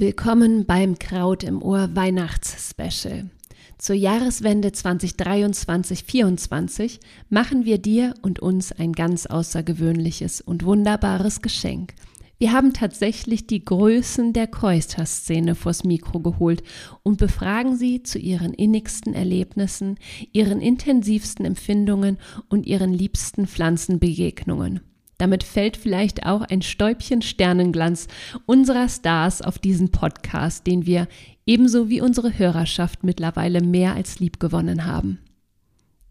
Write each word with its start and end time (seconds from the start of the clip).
Willkommen 0.00 0.64
beim 0.64 0.96
Kraut 1.00 1.42
im 1.42 1.60
Ohr 1.60 1.88
Weihnachtsspecial. 1.92 3.30
Zur 3.78 3.96
Jahreswende 3.96 4.68
2023-24 4.68 7.00
machen 7.30 7.64
wir 7.64 7.78
dir 7.78 8.14
und 8.22 8.38
uns 8.38 8.70
ein 8.70 8.92
ganz 8.92 9.26
außergewöhnliches 9.26 10.40
und 10.40 10.64
wunderbares 10.64 11.42
Geschenk. 11.42 11.94
Wir 12.38 12.52
haben 12.52 12.74
tatsächlich 12.74 13.48
die 13.48 13.64
Größen 13.64 14.32
der 14.32 14.46
Kräuterszene 14.46 15.56
vors 15.56 15.82
Mikro 15.82 16.20
geholt 16.20 16.62
und 17.02 17.18
befragen 17.18 17.74
sie 17.74 18.04
zu 18.04 18.20
ihren 18.20 18.54
innigsten 18.54 19.14
Erlebnissen, 19.14 19.98
ihren 20.30 20.60
intensivsten 20.60 21.44
Empfindungen 21.44 22.18
und 22.48 22.68
ihren 22.68 22.92
liebsten 22.92 23.48
Pflanzenbegegnungen. 23.48 24.78
Damit 25.18 25.42
fällt 25.42 25.76
vielleicht 25.76 26.24
auch 26.26 26.42
ein 26.42 26.62
Stäubchen 26.62 27.22
Sternenglanz 27.22 28.06
unserer 28.46 28.88
Stars 28.88 29.42
auf 29.42 29.58
diesen 29.58 29.90
Podcast, 29.90 30.66
den 30.66 30.86
wir 30.86 31.08
ebenso 31.44 31.88
wie 31.88 32.00
unsere 32.00 32.38
Hörerschaft 32.38 33.02
mittlerweile 33.02 33.60
mehr 33.60 33.94
als 33.94 34.20
lieb 34.20 34.38
gewonnen 34.38 34.86
haben. 34.86 35.18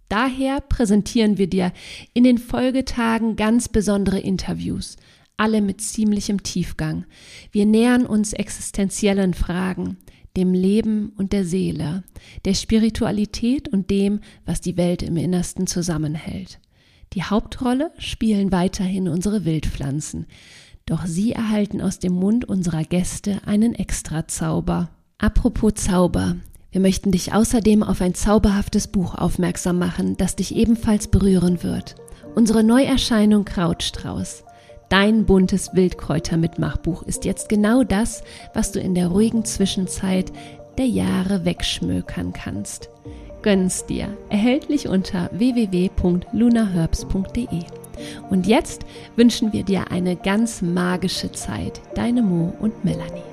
Daher 0.09 0.61
präsentieren 0.61 1.37
wir 1.37 1.47
dir 1.47 1.71
in 2.13 2.23
den 2.23 2.37
Folgetagen 2.37 3.35
ganz 3.35 3.69
besondere 3.69 4.19
Interviews, 4.19 4.97
alle 5.37 5.61
mit 5.61 5.81
ziemlichem 5.81 6.43
Tiefgang. 6.43 7.05
Wir 7.51 7.65
nähern 7.65 8.05
uns 8.05 8.33
existenziellen 8.33 9.33
Fragen, 9.33 9.97
dem 10.35 10.53
Leben 10.53 11.13
und 11.17 11.33
der 11.33 11.45
Seele, 11.45 12.03
der 12.45 12.53
Spiritualität 12.53 13.67
und 13.67 13.89
dem, 13.89 14.21
was 14.45 14.61
die 14.61 14.77
Welt 14.77 15.03
im 15.03 15.17
Innersten 15.17 15.67
zusammenhält. 15.67 16.59
Die 17.13 17.23
Hauptrolle 17.23 17.91
spielen 17.97 18.51
weiterhin 18.51 19.07
unsere 19.07 19.45
Wildpflanzen, 19.45 20.27
doch 20.85 21.05
sie 21.05 21.31
erhalten 21.31 21.81
aus 21.81 21.99
dem 21.99 22.13
Mund 22.13 22.45
unserer 22.45 22.83
Gäste 22.83 23.39
einen 23.45 23.75
Extrazauber. 23.75 24.89
Apropos 25.17 25.73
Zauber, 25.75 26.35
wir 26.71 26.81
möchten 26.81 27.11
dich 27.11 27.33
außerdem 27.33 27.81
auf 27.81 28.01
ein 28.01 28.13
zauberhaftes 28.13 28.87
Buch 28.87 29.15
aufmerksam 29.15 29.79
machen, 29.79 30.17
das 30.17 30.35
dich 30.35 30.55
ebenfalls 30.55 31.07
berühren 31.07 31.63
wird. 31.63 31.95
Unsere 32.35 32.63
Neuerscheinung 32.63 33.45
Krautstrauß. 33.45 34.43
Dein 34.89 35.25
buntes 35.25 35.73
Wildkräuter-Mitmachbuch 35.73 37.03
ist 37.03 37.25
jetzt 37.25 37.49
genau 37.49 37.83
das, 37.83 38.23
was 38.53 38.71
du 38.71 38.79
in 38.79 38.95
der 38.95 39.07
ruhigen 39.07 39.43
Zwischenzeit 39.43 40.31
der 40.77 40.87
Jahre 40.87 41.43
wegschmökern 41.43 42.31
kannst 42.31 42.89
gönn's 43.47 43.85
dir. 43.85 44.09
Erhältlich 44.27 44.89
unter 44.89 45.29
www.lunaherbs.de. 45.31 47.63
Und 48.29 48.45
jetzt 48.45 48.85
wünschen 49.15 49.53
wir 49.53 49.63
dir 49.63 49.89
eine 49.89 50.17
ganz 50.17 50.61
magische 50.61 51.31
Zeit. 51.31 51.79
Deine 51.95 52.23
Mo 52.23 52.53
und 52.59 52.83
Melanie. 52.83 53.23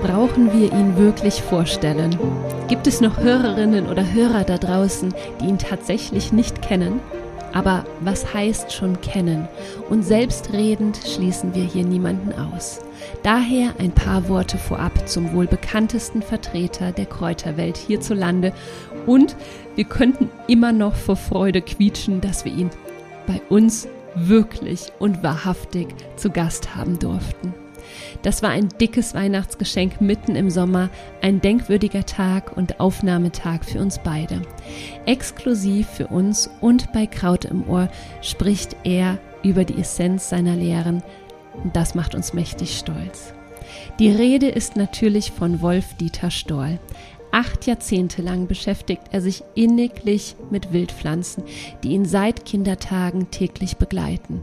Brauchen 0.00 0.52
wir 0.52 0.72
ihn 0.72 0.96
wirklich 0.96 1.42
vorstellen? 1.42 2.16
Gibt 2.68 2.86
es 2.86 3.00
noch 3.00 3.18
Hörerinnen 3.18 3.88
oder 3.88 4.12
Hörer 4.12 4.44
da 4.44 4.56
draußen, 4.56 5.12
die 5.40 5.46
ihn 5.46 5.58
tatsächlich 5.58 6.32
nicht 6.32 6.62
kennen? 6.62 7.00
Aber 7.54 7.84
was 8.00 8.34
heißt 8.34 8.72
schon 8.72 9.00
kennen? 9.00 9.48
Und 9.88 10.02
selbstredend 10.02 10.98
schließen 11.06 11.54
wir 11.54 11.64
hier 11.64 11.84
niemanden 11.84 12.32
aus. 12.32 12.80
Daher 13.22 13.74
ein 13.78 13.92
paar 13.92 14.28
Worte 14.28 14.58
vorab 14.58 15.08
zum 15.08 15.32
wohl 15.32 15.46
bekanntesten 15.46 16.20
Vertreter 16.20 16.92
der 16.92 17.06
Kräuterwelt 17.06 17.76
hierzulande 17.76 18.52
und 19.06 19.36
wir 19.76 19.84
könnten 19.84 20.30
immer 20.48 20.72
noch 20.72 20.94
vor 20.94 21.16
Freude 21.16 21.62
quietschen, 21.62 22.20
dass 22.20 22.44
wir 22.44 22.52
ihn 22.52 22.70
bei 23.26 23.40
uns 23.48 23.88
wirklich 24.14 24.92
und 24.98 25.22
wahrhaftig 25.22 25.88
zu 26.16 26.30
Gast 26.30 26.74
haben 26.74 26.98
durften. 26.98 27.54
Das 28.22 28.42
war 28.42 28.50
ein 28.50 28.68
dickes 28.80 29.14
Weihnachtsgeschenk 29.14 30.00
mitten 30.00 30.36
im 30.36 30.50
Sommer, 30.50 30.90
ein 31.20 31.40
denkwürdiger 31.40 32.06
Tag 32.06 32.56
und 32.56 32.80
Aufnahmetag 32.80 33.64
für 33.64 33.80
uns 33.80 33.98
beide. 33.98 34.42
Exklusiv 35.06 35.88
für 35.88 36.08
uns 36.08 36.50
und 36.60 36.92
bei 36.92 37.06
Kraut 37.06 37.44
im 37.44 37.68
Ohr 37.68 37.88
spricht 38.22 38.76
er 38.84 39.18
über 39.42 39.64
die 39.64 39.78
Essenz 39.78 40.28
seiner 40.28 40.56
Lehren. 40.56 41.02
Das 41.72 41.94
macht 41.94 42.14
uns 42.14 42.32
mächtig 42.32 42.76
stolz. 42.76 43.34
Die 43.98 44.10
Rede 44.10 44.48
ist 44.48 44.76
natürlich 44.76 45.30
von 45.30 45.60
Wolf 45.60 45.94
Dieter 45.94 46.30
Storl. 46.30 46.78
Acht 47.34 47.66
Jahrzehnte 47.66 48.22
lang 48.22 48.46
beschäftigt 48.46 49.08
er 49.10 49.20
sich 49.20 49.42
inniglich 49.56 50.36
mit 50.52 50.72
Wildpflanzen, 50.72 51.42
die 51.82 51.88
ihn 51.88 52.04
seit 52.04 52.44
Kindertagen 52.44 53.32
täglich 53.32 53.76
begleiten. 53.76 54.40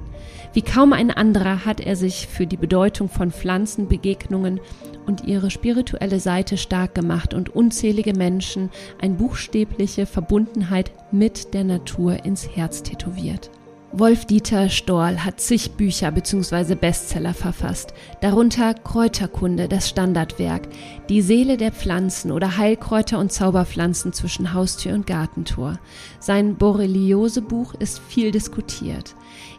Wie 0.51 0.61
kaum 0.61 0.91
ein 0.91 1.09
anderer 1.09 1.63
hat 1.63 1.79
er 1.79 1.95
sich 1.95 2.27
für 2.27 2.45
die 2.45 2.57
Bedeutung 2.57 3.07
von 3.07 3.31
Pflanzenbegegnungen 3.31 4.59
und 5.05 5.23
ihre 5.23 5.51
spirituelle 5.51 6.19
Seite 6.19 6.57
stark 6.57 6.93
gemacht 6.93 7.33
und 7.33 7.55
unzählige 7.55 8.13
Menschen 8.13 8.69
eine 9.01 9.13
buchstäbliche 9.13 10.05
Verbundenheit 10.05 10.91
mit 11.13 11.53
der 11.53 11.63
Natur 11.63 12.25
ins 12.25 12.57
Herz 12.57 12.83
tätowiert. 12.83 13.51
Wolf-Dieter 13.93 14.69
Storl 14.69 15.25
hat 15.25 15.41
zig 15.41 15.71
Bücher 15.71 16.11
bzw. 16.11 16.75
Bestseller 16.75 17.33
verfasst, 17.33 17.93
darunter 18.21 18.73
Kräuterkunde, 18.73 19.67
das 19.67 19.89
Standardwerk, 19.89 20.69
Die 21.09 21.21
Seele 21.21 21.57
der 21.57 21.73
Pflanzen 21.73 22.31
oder 22.31 22.55
Heilkräuter 22.55 23.19
und 23.19 23.33
Zauberpflanzen 23.33 24.13
zwischen 24.13 24.53
Haustür 24.53 24.93
und 24.93 25.07
Gartentor. 25.07 25.77
Sein 26.21 26.55
Borreliose-Buch 26.55 27.73
ist 27.79 27.99
viel 27.99 28.31
diskutiert. 28.31 29.13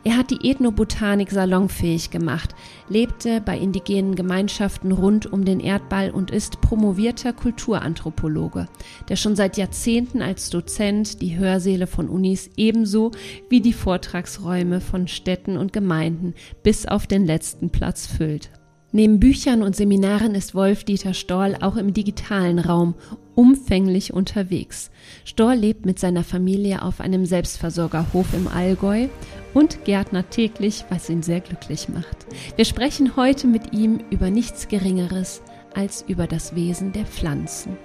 Er 0.04 0.16
hat 0.16 0.30
die 0.30 0.48
Ethnobotanik 0.50 1.30
salonfähig 1.30 2.10
gemacht, 2.10 2.54
lebte 2.88 3.40
bei 3.40 3.58
indigenen 3.58 4.14
Gemeinschaften 4.14 4.92
rund 4.92 5.32
um 5.32 5.44
den 5.44 5.60
Erdball 5.60 6.10
und 6.10 6.30
ist 6.30 6.60
promovierter 6.60 7.32
Kulturanthropologe, 7.32 8.66
der 9.08 9.16
schon 9.16 9.36
seit 9.36 9.56
Jahrzehnten 9.56 10.22
als 10.22 10.50
Dozent 10.50 11.22
die 11.22 11.38
Hörsäle 11.38 11.86
von 11.86 12.08
Unis 12.08 12.50
ebenso 12.56 13.12
wie 13.48 13.60
die 13.60 13.72
Vortragsräume 13.72 14.80
von 14.80 15.08
Städten 15.08 15.56
und 15.56 15.72
Gemeinden 15.72 16.34
bis 16.62 16.86
auf 16.86 17.06
den 17.06 17.24
letzten 17.24 17.70
Platz 17.70 18.06
füllt. 18.06 18.50
Neben 18.94 19.20
Büchern 19.20 19.62
und 19.62 19.74
Seminaren 19.74 20.34
ist 20.34 20.54
Wolf-Dieter 20.54 21.14
Storl 21.14 21.56
auch 21.62 21.76
im 21.76 21.94
digitalen 21.94 22.58
Raum 22.58 22.94
umfänglich 23.34 24.12
unterwegs. 24.12 24.90
Storl 25.24 25.56
lebt 25.56 25.86
mit 25.86 25.98
seiner 25.98 26.22
Familie 26.22 26.82
auf 26.82 27.00
einem 27.00 27.24
Selbstversorgerhof 27.24 28.34
im 28.34 28.48
Allgäu 28.48 29.08
und 29.54 29.84
Gärtner 29.84 30.28
täglich, 30.28 30.84
was 30.88 31.08
ihn 31.10 31.22
sehr 31.22 31.40
glücklich 31.40 31.88
macht. 31.88 32.26
Wir 32.56 32.64
sprechen 32.64 33.16
heute 33.16 33.46
mit 33.46 33.72
ihm 33.72 34.00
über 34.10 34.30
nichts 34.30 34.68
Geringeres 34.68 35.42
als 35.74 36.04
über 36.08 36.26
das 36.26 36.54
Wesen 36.54 36.92
der 36.92 37.06
Pflanzen. 37.06 37.76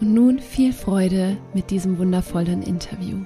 Und 0.00 0.12
nun 0.12 0.38
viel 0.38 0.72
Freude 0.72 1.36
mit 1.54 1.70
diesem 1.70 1.98
wundervollen 1.98 2.62
Interview. 2.62 3.18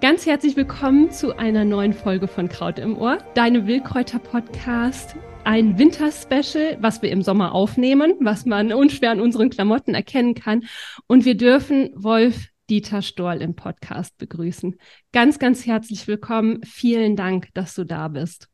Ganz 0.00 0.24
herzlich 0.24 0.56
willkommen 0.56 1.10
zu 1.10 1.36
einer 1.36 1.64
neuen 1.64 1.92
Folge 1.92 2.26
von 2.26 2.48
Kraut 2.48 2.78
im 2.78 2.96
Ohr, 2.96 3.18
deinem 3.34 3.66
Wildkräuter-Podcast. 3.66 5.14
Ein 5.44 5.78
Winterspecial, 5.78 6.78
was 6.80 7.02
wir 7.02 7.10
im 7.10 7.22
Sommer 7.22 7.54
aufnehmen, 7.54 8.14
was 8.20 8.46
man 8.46 8.72
unschwer 8.72 9.10
an 9.10 9.20
unseren 9.20 9.50
Klamotten 9.50 9.94
erkennen 9.94 10.34
kann. 10.34 10.64
Und 11.06 11.26
wir 11.26 11.36
dürfen 11.36 11.90
Wolf 11.94 12.48
Dieter 12.70 13.02
Storl 13.02 13.42
im 13.42 13.56
Podcast 13.56 14.16
begrüßen. 14.18 14.76
Ganz, 15.12 15.40
ganz 15.40 15.66
herzlich 15.66 16.06
willkommen. 16.06 16.62
Vielen 16.62 17.16
Dank, 17.16 17.48
dass 17.52 17.74
du 17.74 17.84
da 17.84 18.06
bist. 18.06 18.48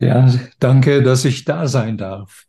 Ja, 0.00 0.28
danke, 0.58 1.02
dass 1.02 1.24
ich 1.24 1.44
da 1.44 1.68
sein 1.68 1.96
darf. 1.96 2.44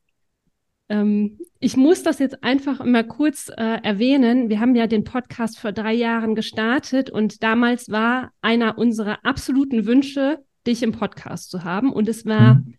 Ähm, 0.89 1.39
ich 1.59 1.77
muss 1.77 2.01
das 2.01 2.17
jetzt 2.17 2.43
einfach 2.43 2.83
mal 2.83 3.05
kurz 3.05 3.49
äh, 3.49 3.79
erwähnen. 3.83 4.49
Wir 4.49 4.59
haben 4.59 4.75
ja 4.75 4.87
den 4.87 5.03
Podcast 5.03 5.59
vor 5.59 5.71
drei 5.71 5.93
Jahren 5.93 6.33
gestartet 6.33 7.09
und 7.09 7.43
damals 7.43 7.89
war 7.89 8.31
einer 8.41 8.77
unserer 8.77 9.23
absoluten 9.23 9.85
Wünsche, 9.85 10.39
dich 10.65 10.81
im 10.81 10.93
Podcast 10.93 11.51
zu 11.51 11.63
haben. 11.63 11.93
Und 11.93 12.09
es 12.09 12.25
war 12.25 12.55
mhm. 12.55 12.73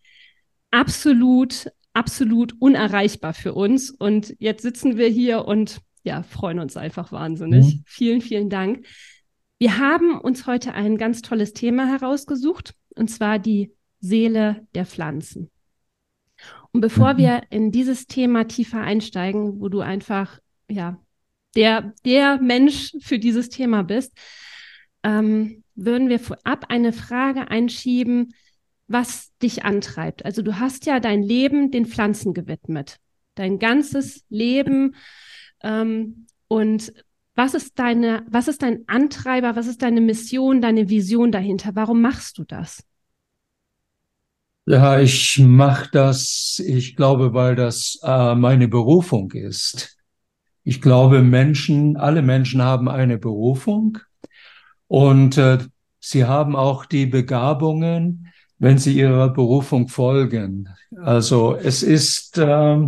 absolut, 0.70 1.70
absolut 1.92 2.54
unerreichbar 2.58 3.32
für 3.32 3.54
uns. 3.54 3.90
Und 3.90 4.34
jetzt 4.38 4.62
sitzen 4.62 4.96
wir 4.96 5.08
hier 5.08 5.44
und 5.44 5.81
ja, 6.04 6.22
freuen 6.22 6.58
uns 6.58 6.76
einfach 6.76 7.12
wahnsinnig. 7.12 7.76
Mhm. 7.76 7.82
Vielen, 7.86 8.20
vielen 8.20 8.50
Dank. 8.50 8.86
Wir 9.58 9.78
haben 9.78 10.18
uns 10.20 10.46
heute 10.46 10.74
ein 10.74 10.98
ganz 10.98 11.22
tolles 11.22 11.52
Thema 11.52 11.86
herausgesucht, 11.86 12.74
und 12.94 13.08
zwar 13.08 13.38
die 13.38 13.72
Seele 14.00 14.66
der 14.74 14.86
Pflanzen. 14.86 15.50
Und 16.72 16.80
bevor 16.80 17.14
mhm. 17.14 17.18
wir 17.18 17.42
in 17.50 17.72
dieses 17.72 18.06
Thema 18.06 18.44
tiefer 18.44 18.80
einsteigen, 18.80 19.60
wo 19.60 19.68
du 19.68 19.80
einfach, 19.80 20.38
ja, 20.70 21.00
der, 21.56 21.94
der 22.04 22.40
Mensch 22.40 22.92
für 23.00 23.18
dieses 23.18 23.48
Thema 23.48 23.82
bist, 23.82 24.16
ähm, 25.02 25.64
würden 25.74 26.08
wir 26.08 26.20
vorab 26.20 26.66
eine 26.68 26.92
Frage 26.92 27.50
einschieben, 27.50 28.34
was 28.86 29.36
dich 29.38 29.64
antreibt. 29.64 30.24
Also 30.24 30.42
du 30.42 30.58
hast 30.58 30.86
ja 30.86 31.00
dein 31.00 31.22
Leben 31.22 31.70
den 31.70 31.86
Pflanzen 31.86 32.34
gewidmet. 32.34 32.98
Dein 33.34 33.58
ganzes 33.58 34.24
Leben. 34.28 34.94
Ähm, 35.62 36.26
und 36.49 36.93
Was 37.37 37.55
ist 37.55 37.78
deine, 37.78 38.25
was 38.28 38.49
ist 38.49 38.62
dein 38.62 38.82
Antreiber, 38.88 39.55
was 39.55 39.69
ist 39.69 39.82
deine 39.82 40.00
Mission, 40.00 40.60
deine 40.60 40.88
Vision 40.88 41.31
dahinter? 41.31 41.70
Warum 41.75 42.00
machst 42.02 42.37
du 42.38 42.44
das? 42.44 42.82
Ja, 44.66 45.00
ich 45.00 45.38
mache 45.38 45.88
das, 45.93 46.62
ich 46.64 46.94
glaube, 46.94 47.32
weil 47.32 47.55
das 47.56 47.99
äh, 48.02 48.34
meine 48.34 48.69
Berufung 48.69 49.32
ist. 49.32 49.96
Ich 50.64 50.82
glaube, 50.82 51.22
Menschen, 51.22 51.96
alle 51.96 52.22
Menschen 52.22 52.62
haben 52.62 52.88
eine 52.88 53.19
Berufung 53.19 53.99
und 54.88 55.38
äh, 55.38 55.58
sie 56.00 56.25
haben 56.26 56.56
auch 56.56 56.87
die 56.87 57.06
Begabungen, 57.06 58.28
wenn 58.58 58.78
sie 58.78 58.94
ihrer 58.99 59.31
Berufung 59.31 59.88
folgen. 59.88 60.69
Also 61.02 61.56
es 61.56 61.82
ist, 61.82 62.38
äh, 62.38 62.78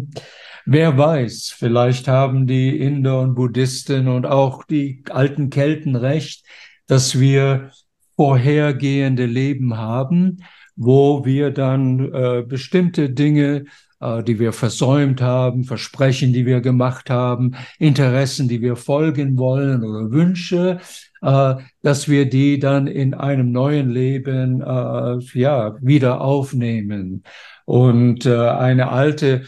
wer 0.67 0.97
weiß, 0.97 1.55
vielleicht 1.57 2.09
haben 2.09 2.47
die 2.47 2.79
Inder 2.79 3.21
und 3.21 3.35
Buddhisten 3.35 4.09
und 4.09 4.27
auch 4.27 4.65
die 4.65 5.03
alten 5.11 5.51
Kelten 5.51 5.97
recht, 5.97 6.45
dass 6.87 7.19
wir 7.19 7.71
vorhergehende 8.17 9.27
Leben 9.27 9.77
haben 9.77 10.39
wo 10.81 11.27
wir 11.27 11.51
dann 11.51 12.11
äh, 12.13 12.43
bestimmte 12.43 13.11
Dinge, 13.11 13.67
äh, 14.01 14.23
die 14.23 14.39
wir 14.39 14.55
versäumt 14.55 15.21
haben, 15.21 15.65
Versprechen, 15.65 16.33
die 16.33 16.47
wir 16.47 16.63
gemacht 16.63 17.11
haben, 17.11 17.55
Interessen, 17.79 18.49
die 18.49 18.63
wir 18.63 18.77
folgen 18.77 19.37
wollen 19.37 19.85
oder 19.85 20.11
Wünsche, 20.11 20.81
äh, 21.21 21.55
dass 21.83 22.09
wir 22.09 22.31
die 22.31 22.59
dann 22.59 22.87
in 22.87 23.13
einem 23.13 23.53
neuen 23.53 23.91
Leben 23.91 24.63
äh, 24.63 25.19
ja 25.39 25.77
wieder 25.83 26.23
aufnehmen. 26.23 27.25
Und 27.67 28.25
äh, 28.25 28.49
eine 28.49 28.89
alte 28.89 29.43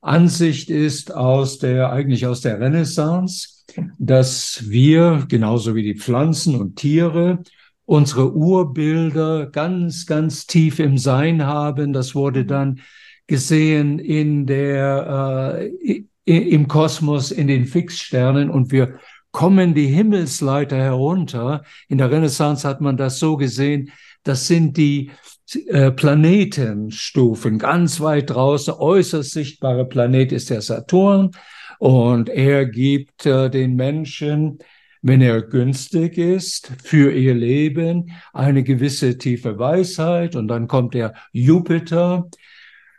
Ansicht 0.00 0.70
ist 0.70 1.14
aus 1.14 1.58
der 1.58 1.92
eigentlich 1.92 2.26
aus 2.26 2.40
der 2.40 2.60
Renaissance, 2.60 3.64
dass 3.98 4.64
wir 4.68 5.26
genauso 5.28 5.74
wie 5.74 5.82
die 5.82 5.98
Pflanzen 5.98 6.54
und 6.54 6.76
Tiere 6.76 7.42
unsere 7.84 8.34
Urbilder 8.34 9.46
ganz, 9.46 10.04
ganz 10.04 10.46
tief 10.46 10.78
im 10.78 10.98
Sein 10.98 11.46
haben. 11.46 11.92
Das 11.92 12.14
wurde 12.14 12.44
dann 12.44 12.80
gesehen 13.26 13.98
in 13.98 14.46
der, 14.46 15.70
äh, 15.86 16.02
im 16.24 16.68
Kosmos, 16.68 17.30
in 17.30 17.46
den 17.46 17.64
Fixsternen 17.64 18.50
und 18.50 18.72
wir 18.72 18.98
kommen 19.32 19.74
die 19.74 19.86
Himmelsleiter 19.86 20.76
herunter. 20.76 21.62
In 21.88 21.98
der 21.98 22.10
Renaissance 22.10 22.66
hat 22.68 22.80
man 22.80 22.96
das 22.96 23.18
so 23.18 23.36
gesehen, 23.36 23.90
das 24.22 24.46
sind 24.46 24.76
die 24.76 25.10
äh, 25.54 25.90
Planetenstufen 25.90 27.58
ganz 27.58 28.00
weit 28.00 28.30
draußen. 28.30 28.74
Äußerst 28.74 29.32
sichtbare 29.32 29.86
Planet 29.86 30.32
ist 30.32 30.50
der 30.50 30.62
Saturn 30.62 31.30
und 31.78 32.28
er 32.28 32.66
gibt 32.66 33.26
äh, 33.26 33.50
den 33.50 33.76
Menschen 33.76 34.58
wenn 35.02 35.20
er 35.20 35.42
günstig 35.42 36.18
ist 36.18 36.72
für 36.82 37.12
ihr 37.12 37.34
Leben, 37.34 38.12
eine 38.32 38.62
gewisse 38.62 39.18
tiefe 39.18 39.58
Weisheit. 39.58 40.36
Und 40.36 40.48
dann 40.48 40.68
kommt 40.68 40.94
der 40.94 41.14
Jupiter, 41.32 42.28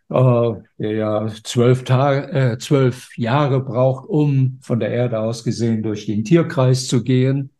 äh, 0.10 0.52
der 0.78 0.92
ja 0.92 1.28
zwölf, 1.44 1.84
Tage, 1.84 2.32
äh, 2.32 2.58
zwölf 2.58 3.16
Jahre 3.18 3.62
braucht, 3.62 4.08
um 4.08 4.60
von 4.62 4.80
der 4.80 4.90
Erde 4.92 5.20
aus 5.20 5.44
gesehen 5.44 5.84
durch 5.84 6.06
den 6.06 6.24
Tierkreis 6.24 6.88
zu 6.88 7.04
gehen. 7.04 7.52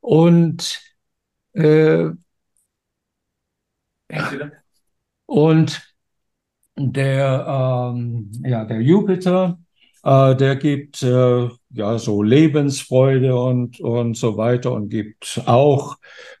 Und 0.00 0.80
äh, 1.52 2.10
und 5.26 5.94
der, 6.76 7.92
ähm, 7.94 8.30
ja, 8.44 8.64
der 8.64 8.80
Jupiter, 8.80 9.58
äh, 10.04 10.36
der 10.36 10.56
gibt 10.56 11.02
äh, 11.02 11.48
ja 11.70 11.98
so 11.98 12.22
Lebensfreude 12.22 13.36
und 13.36 13.80
und 13.80 14.16
so 14.16 14.36
weiter 14.36 14.72
und 14.72 14.90
gibt 14.90 15.42
auch 15.46 15.96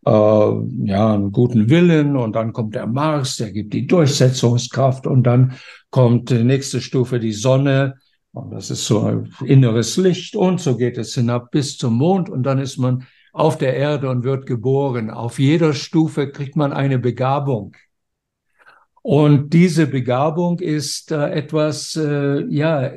äh, 0.06 0.10
ja 0.10 1.14
einen 1.14 1.32
guten 1.32 1.70
Willen. 1.70 2.16
Und 2.16 2.34
dann 2.36 2.52
kommt 2.52 2.74
der 2.74 2.86
Mars, 2.86 3.36
der 3.38 3.52
gibt 3.52 3.72
die 3.72 3.86
Durchsetzungskraft. 3.86 5.06
Und 5.06 5.24
dann 5.24 5.54
kommt 5.90 6.30
die 6.30 6.44
nächste 6.44 6.80
Stufe 6.80 7.18
die 7.18 7.32
Sonne. 7.32 7.94
Und 8.32 8.50
das 8.50 8.70
ist 8.70 8.86
so 8.86 9.00
ein 9.00 9.32
inneres 9.44 9.96
Licht. 9.96 10.36
Und 10.36 10.60
so 10.60 10.76
geht 10.76 10.98
es 10.98 11.14
hinab 11.14 11.50
bis 11.50 11.78
zum 11.78 11.94
Mond. 11.94 12.28
Und 12.28 12.42
dann 12.42 12.58
ist 12.58 12.76
man 12.78 13.06
auf 13.34 13.58
der 13.58 13.74
Erde 13.74 14.08
und 14.08 14.22
wird 14.22 14.46
geboren. 14.46 15.10
Auf 15.10 15.38
jeder 15.38 15.74
Stufe 15.74 16.30
kriegt 16.30 16.54
man 16.56 16.72
eine 16.72 16.98
Begabung. 16.98 17.76
Und 19.02 19.52
diese 19.52 19.86
Begabung 19.88 20.60
ist 20.60 21.10
äh, 21.10 21.30
etwas, 21.30 21.96
äh, 21.96 22.44
ja, 22.48 22.92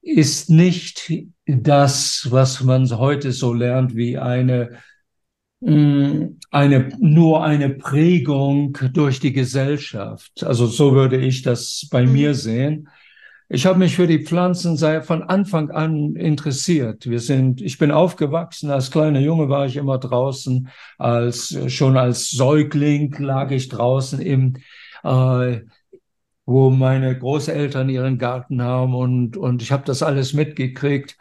ist 0.00 0.50
nicht 0.50 1.12
das, 1.46 2.26
was 2.30 2.62
man 2.64 2.88
heute 2.90 3.32
so 3.32 3.52
lernt, 3.52 3.94
wie 3.94 4.16
eine, 4.16 4.78
mm, 5.60 6.38
eine, 6.50 6.88
nur 6.98 7.44
eine 7.44 7.70
Prägung 7.70 8.78
durch 8.94 9.20
die 9.20 9.32
Gesellschaft. 9.32 10.42
Also 10.42 10.66
so 10.66 10.94
würde 10.94 11.18
ich 11.18 11.42
das 11.42 11.86
bei 11.90 12.06
mhm. 12.06 12.12
mir 12.12 12.34
sehen. 12.34 12.88
Ich 13.48 13.64
habe 13.64 13.78
mich 13.78 13.94
für 13.94 14.08
die 14.08 14.24
Pflanzen 14.24 14.76
von 15.02 15.22
Anfang 15.22 15.70
an 15.70 16.16
interessiert. 16.16 17.08
Wir 17.08 17.20
sind, 17.20 17.60
ich 17.60 17.78
bin 17.78 17.92
aufgewachsen. 17.92 18.70
Als 18.70 18.90
kleiner 18.90 19.20
Junge 19.20 19.48
war 19.48 19.66
ich 19.66 19.76
immer 19.76 19.98
draußen. 19.98 20.68
Als 20.98 21.56
schon 21.68 21.96
als 21.96 22.30
Säugling 22.30 23.14
lag 23.18 23.52
ich 23.52 23.68
draußen 23.68 24.20
im 24.20 24.56
äh, 25.04 25.60
wo 26.46 26.70
meine 26.70 27.18
Großeltern 27.18 27.88
ihren 27.88 28.18
Garten 28.18 28.62
haben 28.62 28.94
und, 28.94 29.36
und 29.36 29.62
ich 29.62 29.72
habe 29.72 29.82
das 29.84 30.02
alles 30.02 30.32
mitgekriegt. 30.32 31.16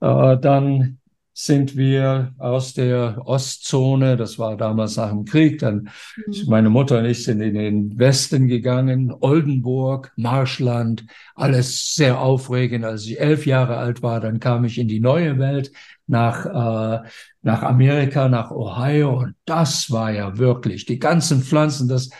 Äh, 0.00 0.36
dann 0.38 0.98
sind 1.36 1.76
wir 1.76 2.32
aus 2.38 2.74
der 2.74 3.20
Ostzone, 3.26 4.16
das 4.16 4.38
war 4.38 4.56
damals 4.56 4.96
nach 4.96 5.10
dem 5.10 5.24
Krieg, 5.24 5.58
dann 5.58 5.90
mhm. 6.26 6.34
meine 6.46 6.70
Mutter 6.70 7.00
und 7.00 7.06
ich 7.06 7.24
sind 7.24 7.40
in 7.40 7.54
den 7.54 7.98
Westen 7.98 8.46
gegangen, 8.46 9.12
Oldenburg, 9.20 10.12
Marschland, 10.16 11.04
alles 11.34 11.96
sehr 11.96 12.20
aufregend. 12.20 12.84
Als 12.84 13.04
ich 13.06 13.20
elf 13.20 13.46
Jahre 13.46 13.76
alt 13.78 14.00
war, 14.00 14.20
dann 14.20 14.38
kam 14.38 14.64
ich 14.64 14.78
in 14.78 14.86
die 14.86 15.00
neue 15.00 15.38
Welt 15.40 15.72
nach, 16.06 16.46
äh, 16.46 17.08
nach 17.42 17.62
Amerika, 17.62 18.28
nach 18.28 18.52
Ohio. 18.52 19.18
Und 19.18 19.34
das 19.44 19.90
war 19.90 20.12
ja 20.12 20.38
wirklich, 20.38 20.86
die 20.86 21.00
ganzen 21.00 21.42
Pflanzen, 21.42 21.88
das 21.88 22.10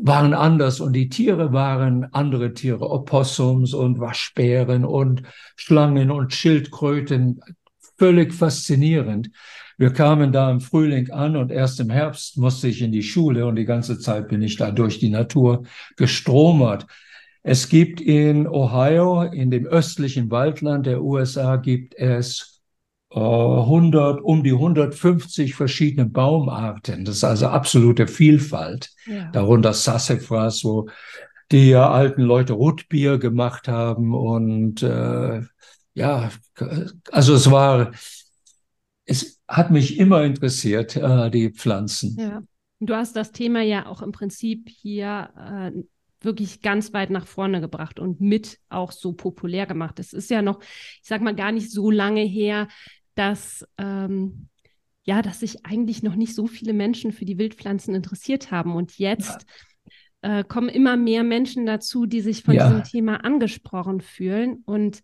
waren 0.00 0.32
anders. 0.32 0.80
Und 0.80 0.94
die 0.94 1.10
Tiere 1.10 1.52
waren 1.52 2.04
andere 2.14 2.54
Tiere, 2.54 2.90
Opossums 2.90 3.74
und 3.74 4.00
Waschbären 4.00 4.86
und 4.86 5.24
Schlangen 5.56 6.10
und 6.10 6.32
Schildkröten, 6.32 7.42
völlig 7.96 8.32
faszinierend. 8.32 9.30
Wir 9.78 9.92
kamen 9.92 10.32
da 10.32 10.50
im 10.50 10.60
Frühling 10.60 11.10
an 11.10 11.36
und 11.36 11.50
erst 11.50 11.80
im 11.80 11.90
Herbst 11.90 12.38
musste 12.38 12.68
ich 12.68 12.80
in 12.80 12.92
die 12.92 13.02
Schule 13.02 13.46
und 13.46 13.56
die 13.56 13.66
ganze 13.66 13.98
Zeit 13.98 14.28
bin 14.28 14.40
ich 14.42 14.56
da 14.56 14.70
durch 14.70 14.98
die 14.98 15.10
Natur 15.10 15.64
gestromert. 15.96 16.86
Es 17.42 17.68
gibt 17.68 18.00
in 18.00 18.48
Ohio, 18.48 19.22
in 19.22 19.50
dem 19.50 19.66
östlichen 19.66 20.30
Waldland 20.30 20.86
der 20.86 21.02
USA, 21.02 21.56
gibt 21.56 21.94
es 21.94 22.56
100, 23.10 24.20
um 24.20 24.42
die 24.42 24.52
150 24.52 25.54
verschiedene 25.54 26.06
Baumarten. 26.06 27.04
Das 27.04 27.16
ist 27.16 27.24
also 27.24 27.46
absolute 27.46 28.08
Vielfalt. 28.08 28.90
Ja. 29.06 29.30
Darunter 29.30 29.72
Sassafras, 29.72 30.64
wo 30.64 30.88
die 31.52 31.74
alten 31.74 32.22
Leute 32.22 32.54
Rotbier 32.54 33.18
gemacht 33.18 33.68
haben. 33.68 34.14
Und 34.14 34.82
äh, 34.82 35.42
ja, 35.96 36.30
also 37.10 37.34
es 37.34 37.50
war, 37.50 37.92
es 39.04 39.40
hat 39.48 39.70
mich 39.70 39.98
immer 39.98 40.22
interessiert, 40.24 40.96
äh, 40.96 41.30
die 41.30 41.50
Pflanzen. 41.50 42.16
Ja. 42.18 42.42
Du 42.78 42.94
hast 42.94 43.16
das 43.16 43.32
Thema 43.32 43.62
ja 43.62 43.86
auch 43.86 44.02
im 44.02 44.12
Prinzip 44.12 44.68
hier 44.68 45.30
äh, 45.36 45.72
wirklich 46.20 46.60
ganz 46.60 46.92
weit 46.92 47.08
nach 47.08 47.26
vorne 47.26 47.62
gebracht 47.62 47.98
und 47.98 48.20
mit 48.20 48.58
auch 48.68 48.92
so 48.92 49.14
populär 49.14 49.66
gemacht. 49.66 49.98
Es 49.98 50.12
ist 50.12 50.28
ja 50.28 50.42
noch, 50.42 50.60
ich 50.60 51.08
sag 51.08 51.22
mal, 51.22 51.34
gar 51.34 51.52
nicht 51.52 51.70
so 51.70 51.90
lange 51.90 52.22
her, 52.22 52.68
dass 53.14 53.66
ähm, 53.78 54.48
ja, 55.04 55.22
dass 55.22 55.40
sich 55.40 55.64
eigentlich 55.64 56.02
noch 56.02 56.16
nicht 56.16 56.34
so 56.34 56.46
viele 56.46 56.72
Menschen 56.72 57.12
für 57.12 57.24
die 57.24 57.38
Wildpflanzen 57.38 57.94
interessiert 57.94 58.50
haben. 58.50 58.74
Und 58.74 58.98
jetzt 58.98 59.46
ja. 60.22 60.40
äh, 60.40 60.44
kommen 60.44 60.68
immer 60.68 60.96
mehr 60.96 61.22
Menschen 61.22 61.64
dazu, 61.64 62.06
die 62.06 62.20
sich 62.20 62.42
von 62.42 62.54
ja. 62.54 62.66
diesem 62.66 62.82
Thema 62.82 63.24
angesprochen 63.24 64.00
fühlen. 64.00 64.64
Und 64.66 65.02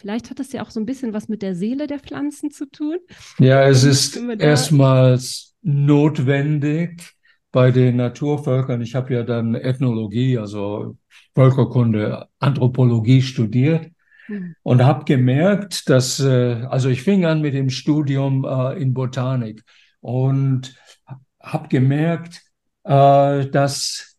vielleicht 0.00 0.30
hat 0.30 0.38
das 0.38 0.52
ja 0.52 0.62
auch 0.62 0.70
so 0.70 0.80
ein 0.80 0.86
bisschen 0.86 1.12
was 1.12 1.28
mit 1.28 1.42
der 1.42 1.54
Seele 1.54 1.86
der 1.86 1.98
Pflanzen 1.98 2.50
zu 2.50 2.66
tun. 2.66 2.96
Ja, 3.38 3.68
es 3.68 3.84
ist 3.84 4.16
erstmals 4.16 5.54
notwendig 5.62 7.12
bei 7.52 7.70
den 7.70 7.96
Naturvölkern. 7.96 8.80
Ich 8.80 8.94
habe 8.94 9.12
ja 9.12 9.22
dann 9.22 9.54
Ethnologie, 9.54 10.38
also 10.38 10.96
Völkerkunde, 11.34 12.26
Anthropologie 12.38 13.22
studiert. 13.22 13.90
Hm. 14.26 14.54
Und 14.62 14.84
habe 14.84 15.04
gemerkt, 15.04 15.88
dass, 15.90 16.20
äh, 16.20 16.64
also 16.68 16.88
ich 16.88 17.02
fing 17.02 17.24
an 17.24 17.40
mit 17.40 17.54
dem 17.54 17.68
Studium 17.68 18.44
äh, 18.44 18.80
in 18.80 18.94
Botanik 18.94 19.62
und 20.00 20.74
habe 21.40 21.68
gemerkt, 21.68 22.42
äh, 22.84 23.46
dass 23.46 24.09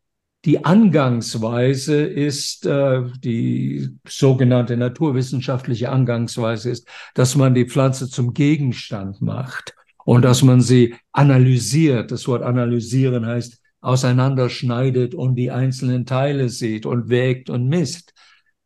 die 0.45 0.65
Angangsweise 0.65 2.01
ist, 2.01 2.65
äh, 2.65 3.03
die 3.19 3.89
sogenannte 4.07 4.75
naturwissenschaftliche 4.75 5.89
Angangsweise 5.91 6.71
ist, 6.71 6.87
dass 7.13 7.35
man 7.35 7.53
die 7.53 7.65
Pflanze 7.65 8.09
zum 8.09 8.33
Gegenstand 8.33 9.21
macht 9.21 9.75
und 10.03 10.23
dass 10.23 10.41
man 10.41 10.61
sie 10.61 10.95
analysiert. 11.11 12.11
Das 12.11 12.27
Wort 12.27 12.41
analysieren 12.41 13.25
heißt 13.25 13.61
auseinanderschneidet 13.81 15.13
und 15.13 15.35
die 15.35 15.51
einzelnen 15.51 16.05
Teile 16.05 16.49
sieht 16.49 16.85
und 16.85 17.09
wägt 17.09 17.49
und 17.49 17.67
misst. 17.67 18.13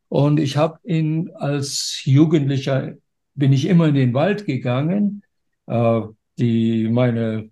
Und 0.08 0.40
ich 0.40 0.56
habe 0.56 0.78
ihn 0.84 1.30
als 1.34 2.02
Jugendlicher 2.04 2.94
bin 3.34 3.52
ich 3.52 3.66
immer 3.66 3.88
in 3.88 3.94
den 3.94 4.14
Wald 4.14 4.46
gegangen. 4.46 5.22
Äh, 5.66 6.00
die 6.38 6.88
meine 6.88 7.50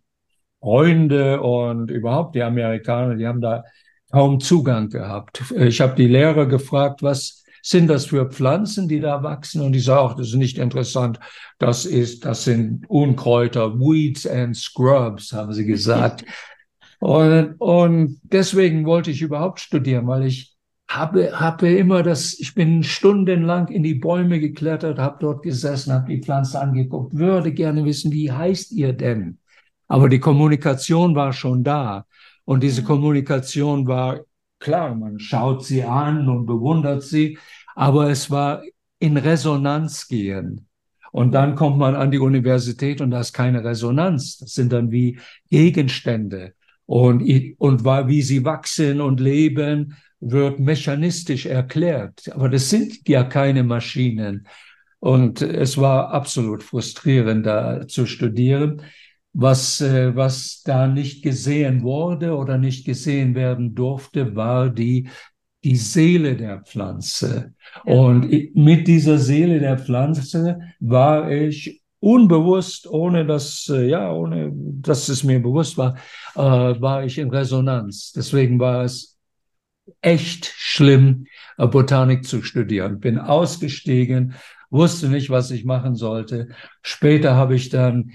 Freunde 0.61 1.41
und 1.43 1.91
überhaupt 1.91 2.35
die 2.35 2.43
Amerikaner, 2.43 3.17
die 3.17 3.27
haben 3.27 3.41
da 3.41 3.65
kaum 4.15 4.39
Zugang 4.39 4.91
gehabt. 4.91 5.43
Ich 5.57 5.81
habe 5.81 5.97
die 5.97 6.07
Lehrer 6.07 6.47
gefragt, 6.47 7.03
was 7.03 7.43
sind 7.63 7.89
das 7.89 8.07
für 8.07 8.31
Pflanzen, 8.31 8.87
die 8.87 9.01
da 9.01 9.25
wachsen? 9.25 9.61
Und 9.61 9.73
die 9.73 9.81
sagen, 9.81 10.11
ach, 10.13 10.17
das 10.17 10.29
ist 10.29 10.35
nicht 10.37 10.57
interessant. 10.57 11.19
Das 11.59 11.85
ist, 11.85 12.25
das 12.25 12.45
sind 12.45 12.89
Unkräuter, 12.89 13.75
Weeds 13.75 14.25
and 14.25 14.57
Scrubs, 14.57 15.33
haben 15.33 15.53
sie 15.53 15.65
gesagt. 15.65 16.25
und, 17.01 17.57
und 17.59 18.21
deswegen 18.23 18.87
wollte 18.87 19.11
ich 19.11 19.21
überhaupt 19.21 19.59
studieren, 19.59 20.07
weil 20.07 20.27
ich 20.27 20.55
habe, 20.89 21.41
habe 21.41 21.71
immer 21.71 22.05
das, 22.05 22.39
ich 22.39 22.55
bin 22.55 22.85
stundenlang 22.85 23.67
in 23.67 23.83
die 23.83 23.95
Bäume 23.95 24.39
geklettert, 24.39 25.01
habe 25.01 25.17
dort 25.19 25.43
gesessen, 25.43 25.93
habe 25.93 26.13
die 26.15 26.23
Pflanze 26.23 26.61
angeguckt, 26.61 27.17
würde 27.17 27.51
gerne 27.51 27.85
wissen, 27.85 28.13
wie 28.13 28.31
heißt 28.31 28.71
ihr 28.71 28.93
denn? 28.93 29.39
Aber 29.89 30.09
die 30.09 30.21
Kommunikation 30.21 31.17
war 31.17 31.33
schon 31.33 31.65
da. 31.65 32.07
Und 32.45 32.63
diese 32.63 32.83
Kommunikation 32.83 33.87
war 33.87 34.21
klar, 34.59 34.95
man 34.95 35.19
schaut 35.19 35.65
sie 35.65 35.83
an 35.85 36.29
und 36.29 36.47
bewundert 36.47 37.03
sie, 37.03 37.39
aber 37.75 38.11
es 38.11 38.31
war 38.31 38.63
in 38.99 39.17
Resonanz 39.17 40.09
gehen. 40.09 40.69
Und 41.13 41.33
dann 41.33 41.55
kommt 41.55 41.79
man 41.79 41.95
an 41.95 42.11
die 42.11 42.19
Universität 42.19 43.01
und 43.01 43.13
da 43.13 43.21
ist 43.21 43.33
keine 43.33 43.63
Resonanz. 43.63 44.39
Das 44.39 44.53
sind 44.53 44.73
dann 44.73 44.91
wie 44.91 45.19
Gegenstände. 45.49 46.55
Und, 46.87 47.23
und 47.59 47.85
wie 47.85 48.23
sie 48.23 48.45
wachsen 48.45 49.01
und 49.01 49.21
leben, 49.21 49.97
wird 50.21 50.59
mechanistisch 50.59 51.47
erklärt. 51.47 52.31
Aber 52.33 52.49
das 52.49 52.69
sind 52.69 53.09
ja 53.09 53.25
keine 53.25 53.63
Maschinen. 53.63 54.49
Und 54.99 55.43
es 55.43 55.79
war 55.79 56.11
absolut 56.11 56.63
frustrierend, 56.63 57.47
da 57.47 57.87
zu 57.87 58.07
studieren. 58.07 58.83
Was, 59.37 59.81
äh, 59.81 60.15
was 60.15 60.63
da 60.65 60.87
nicht 60.87 61.23
gesehen 61.23 61.83
wurde 61.83 62.37
oder 62.37 62.57
nicht 62.57 62.87
gesehen 62.87 63.35
werden 63.35 63.75
durfte, 63.75 64.37
war 64.37 64.71
die, 64.71 65.09
die 65.65 65.77
Seele 65.77 66.37
der 66.37 66.61
Pflanze. 66.61 67.55
Ja. 67.85 67.93
Und 67.93 68.55
mit 68.55 68.87
dieser 68.87 69.19
Seele 69.19 69.59
der 69.59 69.79
Pflanze 69.79 70.61
war 70.79 71.31
ich 71.33 71.83
unbewusst, 71.99 72.87
ohne 72.87 73.25
dass, 73.25 73.69
äh, 73.73 73.89
ja, 73.89 74.13
ohne 74.13 74.53
dass 74.55 75.09
es 75.09 75.25
mir 75.25 75.41
bewusst 75.41 75.79
war, 75.79 75.97
äh, 76.35 76.41
war 76.41 77.03
ich 77.05 77.19
in 77.19 77.31
Resonanz. 77.31 78.13
Deswegen 78.13 78.61
war 78.61 78.85
es 78.85 79.19
echt 80.03 80.53
schlimm, 80.55 81.27
äh, 81.57 81.67
Botanik 81.67 82.25
zu 82.25 82.43
studieren. 82.43 83.01
Bin 83.01 83.19
ausgestiegen, 83.19 84.35
wusste 84.71 85.09
nicht, 85.09 85.31
was 85.31 85.51
ich 85.51 85.65
machen 85.65 85.95
sollte. 85.95 86.49
Später 86.83 87.37
habe 87.37 87.55
ich 87.55 87.71
dann 87.71 88.13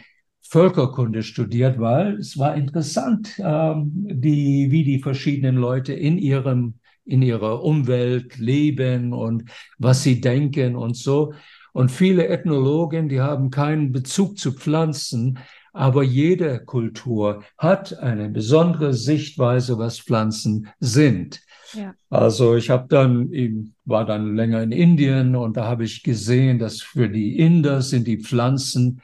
Völkerkunde 0.50 1.22
studiert, 1.22 1.80
weil 1.80 2.18
es 2.18 2.38
war 2.38 2.56
interessant, 2.56 3.40
ähm, 3.40 3.92
die, 3.94 4.72
wie 4.72 4.84
die 4.84 5.00
verschiedenen 5.00 5.58
Leute 5.58 5.94
in 5.94 6.18
ihrem 6.18 6.74
in 7.06 7.24
ihrer 7.24 7.64
Umwelt 7.64 8.38
leben 8.38 9.14
und 9.14 9.46
was 9.80 10.04
sie 10.04 10.22
denken 10.22 10.76
und 10.76 10.96
so. 10.96 11.34
Und 11.74 11.90
viele 11.90 12.28
Ethnologen, 12.28 13.10
die 13.10 13.20
haben 13.20 13.50
keinen 13.50 13.92
Bezug 13.92 14.38
zu 14.38 14.54
Pflanzen, 14.54 15.40
aber 15.74 16.04
jede 16.04 16.64
Kultur 16.66 17.44
hat 17.58 17.98
eine 17.98 18.30
besondere 18.30 18.94
Sichtweise, 18.94 19.78
was 19.78 20.00
Pflanzen 20.00 20.68
sind. 20.80 21.42
Ja. 21.74 21.94
Also 22.10 22.56
ich 22.56 22.70
habe 22.70 22.88
dann, 22.90 23.74
war 23.86 24.06
dann 24.06 24.36
länger 24.36 24.62
in 24.64 24.72
Indien 24.72 25.36
und 25.36 25.58
da 25.58 25.66
habe 25.66 25.84
ich 25.84 26.04
gesehen, 26.04 26.60
dass 26.60 26.82
für 26.82 27.10
die 27.10 27.38
Inder 27.38 27.82
sind 27.82 28.08
die 28.08 28.20
Pflanzen 28.20 29.02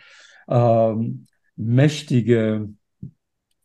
ähm, 0.47 1.27
mächtige, 1.55 2.69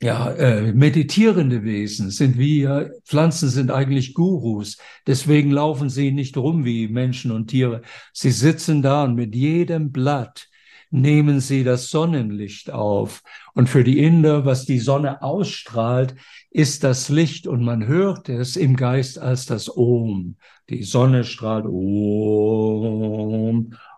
ja, 0.03 0.31
äh, 0.33 0.73
meditierende 0.73 1.63
Wesen, 1.63 2.11
sind 2.11 2.39
wir, 2.39 2.93
Pflanzen 3.05 3.51
sind 3.51 3.71
eigentlich 3.71 4.15
Gurus. 4.15 4.79
Deswegen 5.07 5.51
laufen 5.51 5.91
sie 5.91 6.11
nicht 6.11 6.37
rum 6.37 6.65
wie 6.65 6.89
Menschen 6.89 7.31
und 7.31 7.49
Tiere. 7.49 7.83
Sie 8.13 8.31
sitzen 8.31 8.81
da 8.83 9.05
und 9.05 9.15
mit 9.15 9.35
jedem 9.35 9.93
Blatt 9.93 10.49
nehmen 10.91 11.41
sie 11.41 11.65
das 11.65 11.89
Sonnenlicht 11.91 12.71
auf. 12.71 13.23
Und 13.55 13.69
für 13.69 13.85
die 13.85 13.99
Inder, 14.01 14.45
was 14.45 14.65
die 14.65 14.79
Sonne 14.81 15.23
ausstrahlt, 15.23 16.15
ist 16.51 16.85
das 16.85 17.09
Licht 17.09 17.47
und 17.47 17.63
man 17.63 17.87
hört 17.87 18.29
es 18.29 18.57
im 18.57 18.77
Geist 18.77 19.19
als 19.19 19.47
das 19.47 19.75
Om. 19.75 20.37
Die 20.69 20.83
Sonne 20.83 21.25
strahlt 21.25 21.67
Om. 21.67 21.81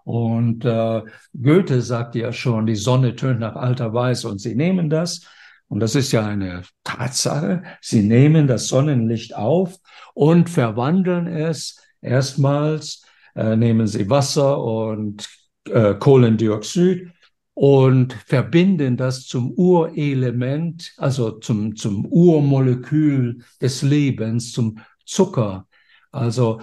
Und 0.05 0.65
äh, 0.65 1.03
Goethe 1.41 1.81
sagte 1.81 2.21
ja 2.21 2.33
schon, 2.33 2.67
die 2.67 2.77
Sonne 2.77 3.15
tönt 3.17 3.41
nach 3.41 3.57
alter 3.57 3.93
Weiß 3.93 4.25
und 4.25 4.41
sie 4.41 4.55
nehmen 4.55 4.91
das. 4.91 5.27
Und 5.69 5.81
das 5.81 5.95
ist 5.95 6.13
ja 6.13 6.27
eine 6.27 6.63
Tatsache. 6.85 7.63
Sie 7.81 8.03
nehmen 8.03 8.47
das 8.47 8.69
Sonnenlicht 8.69 9.35
auf 9.35 9.77
und 10.15 10.51
verwandeln 10.51 11.27
es 11.27 11.81
erstmals, 12.03 13.07
äh, 13.35 13.57
nehmen 13.57 13.87
sie 13.87 14.11
Wasser 14.11 14.63
und 14.63 15.29
äh, 15.69 15.95
Kohlendioxid 15.95 17.09
und 17.55 18.13
verbinden 18.27 18.97
das 18.97 19.27
zum 19.27 19.53
Urelement, 19.53 20.93
also 20.97 21.33
zum, 21.33 21.77
zum 21.77 22.07
Urmolekül 22.07 23.45
des 23.61 23.83
Lebens, 23.83 24.53
zum 24.53 24.79
Zucker. 25.05 25.67
Also, 26.11 26.61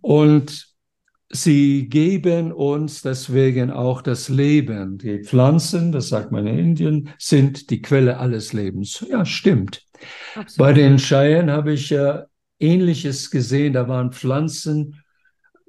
und 0.00 0.71
sie 1.32 1.88
geben 1.88 2.52
uns 2.52 3.02
deswegen 3.02 3.70
auch 3.70 4.02
das 4.02 4.28
Leben. 4.28 4.98
Die 4.98 5.24
Pflanzen, 5.24 5.90
das 5.92 6.08
sagt 6.08 6.30
man 6.30 6.46
in 6.46 6.58
Indien, 6.58 7.10
sind 7.18 7.70
die 7.70 7.82
Quelle 7.82 8.18
alles 8.18 8.52
Lebens. 8.52 9.04
Ja, 9.08 9.24
stimmt. 9.24 9.86
Absolut. 10.34 10.58
Bei 10.58 10.72
den 10.72 10.98
Cheyenne 10.98 11.52
habe 11.52 11.72
ich 11.72 11.90
ja 11.90 12.26
Ähnliches 12.60 13.30
gesehen. 13.30 13.72
Da 13.72 13.88
waren 13.88 14.12
Pflanzen 14.12 15.02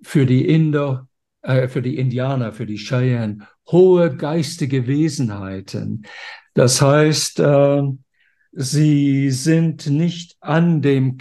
für 0.03 0.25
die 0.25 0.47
Inder 0.47 1.07
äh, 1.43 1.67
für 1.67 1.81
die 1.81 1.97
Indianer, 1.97 2.53
für 2.53 2.65
die 2.65 2.77
Cheyenne, 2.77 3.45
hohe 3.69 4.15
geistige 4.15 4.87
Wesenheiten. 4.87 6.05
Das 6.53 6.81
heißt, 6.81 7.39
äh, 7.39 7.81
sie 8.53 9.29
sind 9.29 9.87
nicht 9.87 10.37
an 10.39 10.81
dem, 10.81 11.17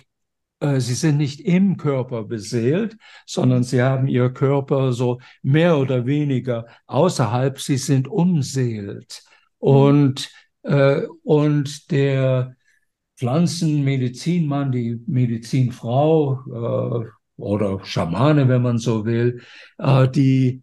sie 0.78 0.94
sind 0.94 1.16
nicht 1.16 1.40
im 1.40 1.76
Körper 1.76 2.24
beseelt, 2.24 2.96
sondern 3.26 3.64
sie 3.64 3.82
haben 3.82 4.06
ihr 4.06 4.30
Körper 4.30 4.92
so 4.92 5.20
mehr 5.42 5.78
oder 5.78 6.06
weniger 6.06 6.66
außerhalb, 6.86 7.58
sie 7.60 7.78
sind 7.78 8.08
umseelt. 8.08 9.22
Und, 9.58 10.30
äh, 10.62 11.02
und 11.24 11.90
der 11.90 12.54
Pflanzenmedizinmann, 13.16 14.72
die 14.72 15.00
Medizinfrau, 15.06 17.04
äh, 17.04 17.10
oder 17.36 17.84
Schamane, 17.84 18.48
wenn 18.48 18.62
man 18.62 18.78
so 18.78 19.04
will, 19.04 19.42
äh, 19.78 20.08
die 20.08 20.62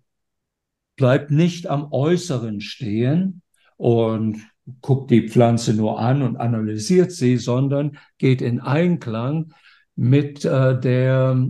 bleibt 0.96 1.32
nicht 1.32 1.68
am 1.68 1.92
Äußeren 1.92 2.62
stehen 2.62 3.42
und 3.78 4.40
guckt 4.82 5.12
die 5.12 5.30
Pflanze 5.30 5.74
nur 5.74 6.00
an 6.00 6.22
und 6.22 6.38
analysiert 6.38 7.12
sie, 7.12 7.38
sondern 7.38 7.98
geht 8.18 8.42
in 8.42 8.60
Einklang 8.60 9.54
mit 10.00 10.46
äh, 10.46 10.80
der, 10.80 11.46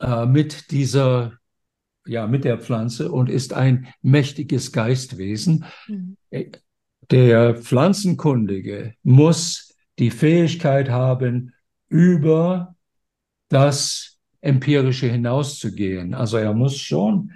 äh, 0.00 0.26
mit 0.26 0.72
dieser, 0.72 1.34
ja, 2.04 2.26
mit 2.26 2.42
der 2.42 2.58
Pflanze 2.58 3.12
und 3.12 3.30
ist 3.30 3.52
ein 3.52 3.86
mächtiges 4.02 4.72
Geistwesen. 4.72 5.64
Mhm. 5.86 6.16
Der 7.12 7.54
Pflanzenkundige 7.54 8.94
muss 9.04 9.72
die 10.00 10.10
Fähigkeit 10.10 10.90
haben, 10.90 11.54
über 11.88 12.74
das 13.48 14.18
empirische 14.40 15.06
hinauszugehen. 15.06 16.14
Also 16.14 16.38
er 16.38 16.54
muss 16.54 16.78
schon 16.78 17.30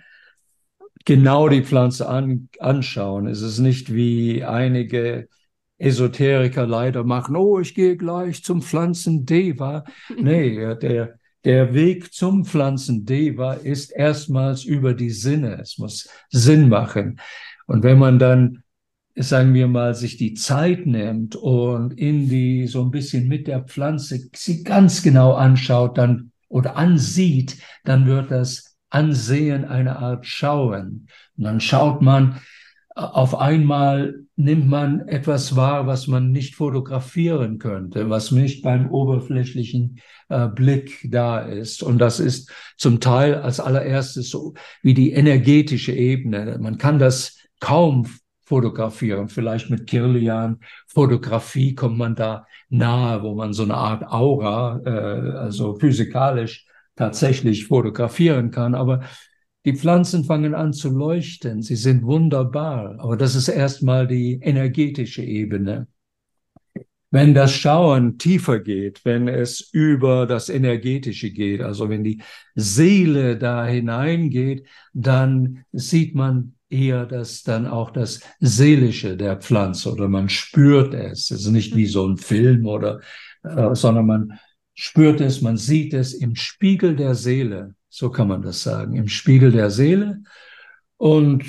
genau 1.05 1.49
die 1.49 1.63
Pflanze 1.63 2.09
an, 2.09 2.49
anschauen. 2.59 3.29
Es 3.29 3.41
ist 3.41 3.61
nicht 3.61 3.95
wie 3.95 4.43
einige 4.43 5.29
Esoteriker 5.79 6.67
leider 6.67 7.05
machen, 7.05 7.37
oh, 7.37 7.61
ich 7.61 7.75
gehe 7.75 7.97
gleich 7.97 8.43
zum 8.43 8.63
Pflanzendeva. 8.63 9.85
Nee, 10.19 10.75
der, 10.77 11.19
der 11.45 11.75
Weg 11.75 12.13
zum 12.13 12.45
Pflanzendeva 12.45 13.55
ist 13.55 13.93
erstmals 13.93 14.65
über 14.65 14.95
die 14.95 15.11
Sinne. 15.11 15.59
Es 15.61 15.79
muss 15.79 16.09
Sinn 16.31 16.69
machen. 16.69 17.21
Und 17.67 17.83
wenn 17.83 17.99
man 17.99 18.19
dann 18.19 18.63
sagen 19.17 19.55
wir 19.55 19.67
mal, 19.67 19.95
sich 19.95 20.19
die 20.19 20.35
Zeit 20.35 20.87
nimmt 20.87 21.37
und 21.37 21.99
in 21.99 22.29
die 22.29 22.67
so 22.67 22.83
ein 22.83 22.91
bisschen 22.91 23.29
mit 23.29 23.47
der 23.47 23.63
Pflanze 23.63 24.29
sie 24.35 24.63
ganz 24.63 25.03
genau 25.03 25.33
anschaut, 25.33 25.97
dann 25.97 26.33
oder 26.49 26.77
ansieht, 26.77 27.57
dann 27.85 28.07
wird 28.07 28.31
das 28.31 28.77
Ansehen 28.91 29.65
eine 29.65 29.97
Art 29.97 30.27
Schauen. 30.27 31.09
Und 31.37 31.45
dann 31.45 31.61
schaut 31.61 32.03
man, 32.03 32.41
auf 32.97 33.39
einmal 33.39 34.25
nimmt 34.37 34.69
man 34.69 35.07
etwas 35.07 35.55
wahr, 35.55 35.87
was 35.87 36.07
man 36.07 36.33
nicht 36.33 36.55
fotografieren 36.55 37.59
könnte, 37.59 38.09
was 38.09 38.31
nicht 38.33 38.63
beim 38.63 38.91
oberflächlichen 38.91 40.01
äh, 40.31 40.49
Blick 40.49 41.07
da 41.11 41.41
ist. 41.41 41.83
Und 41.83 41.99
das 41.99 42.21
ist 42.21 42.51
zum 42.79 43.01
Teil 43.01 43.35
als 43.35 43.61
allererstes 43.61 44.31
so 44.31 44.55
wie 44.83 44.95
die 44.95 45.13
energetische 45.13 45.93
Ebene. 45.93 46.57
Man 46.59 46.79
kann 46.79 46.99
das 46.99 47.39
kaum 47.61 48.07
fotografieren. 48.47 49.29
Vielleicht 49.29 49.69
mit 49.69 49.87
Kirlian 49.87 50.61
Fotografie 50.87 51.75
kommt 51.75 51.99
man 51.99 52.15
da 52.15 52.47
nahe, 52.71 53.23
wo 53.23 53.35
man 53.35 53.53
so 53.53 53.65
eine 53.65 53.75
Art 53.75 54.07
Aura, 54.07 54.81
äh, 54.87 55.37
also 55.37 55.75
physikalisch 55.75 56.67
tatsächlich 56.97 57.67
fotografieren 57.67 58.51
kann. 58.51 58.75
Aber 58.75 59.03
die 59.67 59.75
Pflanzen 59.75 60.23
fangen 60.23 60.55
an 60.55 60.73
zu 60.73 60.97
leuchten. 60.97 61.61
Sie 61.61 61.75
sind 61.75 62.05
wunderbar. 62.05 62.95
Aber 63.01 63.17
das 63.17 63.35
ist 63.35 63.49
erstmal 63.49 64.07
die 64.07 64.39
energetische 64.41 65.23
Ebene. 65.23 65.89
Wenn 67.11 67.35
das 67.35 67.53
Schauen 67.53 68.17
tiefer 68.17 68.61
geht, 68.61 69.05
wenn 69.05 69.27
es 69.27 69.69
über 69.73 70.27
das 70.27 70.49
Energetische 70.49 71.31
geht, 71.31 71.63
also 71.63 71.89
wenn 71.89 72.05
die 72.05 72.23
Seele 72.55 73.37
da 73.37 73.67
hineingeht, 73.67 74.67
dann 74.93 75.65
sieht 75.73 76.15
man 76.15 76.55
eher 76.69 77.05
das 77.05 77.43
dann 77.43 77.67
auch 77.67 77.91
das 77.91 78.21
Seelische 78.39 79.17
der 79.17 79.37
Pflanze 79.37 79.93
oder 79.93 80.09
man 80.09 80.29
spürt 80.29 80.95
es. 80.95 81.31
Es 81.31 81.43
ist 81.43 81.51
nicht 81.51 81.75
wie 81.75 81.87
so 81.87 82.07
ein 82.07 82.19
Film 82.19 82.67
oder, 82.67 83.01
äh, 83.43 83.75
sondern 83.75 84.07
man 84.07 84.39
spürt 84.75 85.21
es, 85.21 85.43
man 85.43 85.57
sieht 85.57 85.93
es 85.95 86.15
im 86.15 86.37
Spiegel 86.37 86.95
der 86.95 87.15
Seele. 87.15 87.75
So 87.97 88.11
kann 88.11 88.29
man 88.29 88.43
das 88.43 88.63
sagen, 88.63 88.95
im 88.95 89.09
Spiegel 89.09 89.51
der 89.53 89.71
Seele. 89.71 90.23
Und 90.99 91.47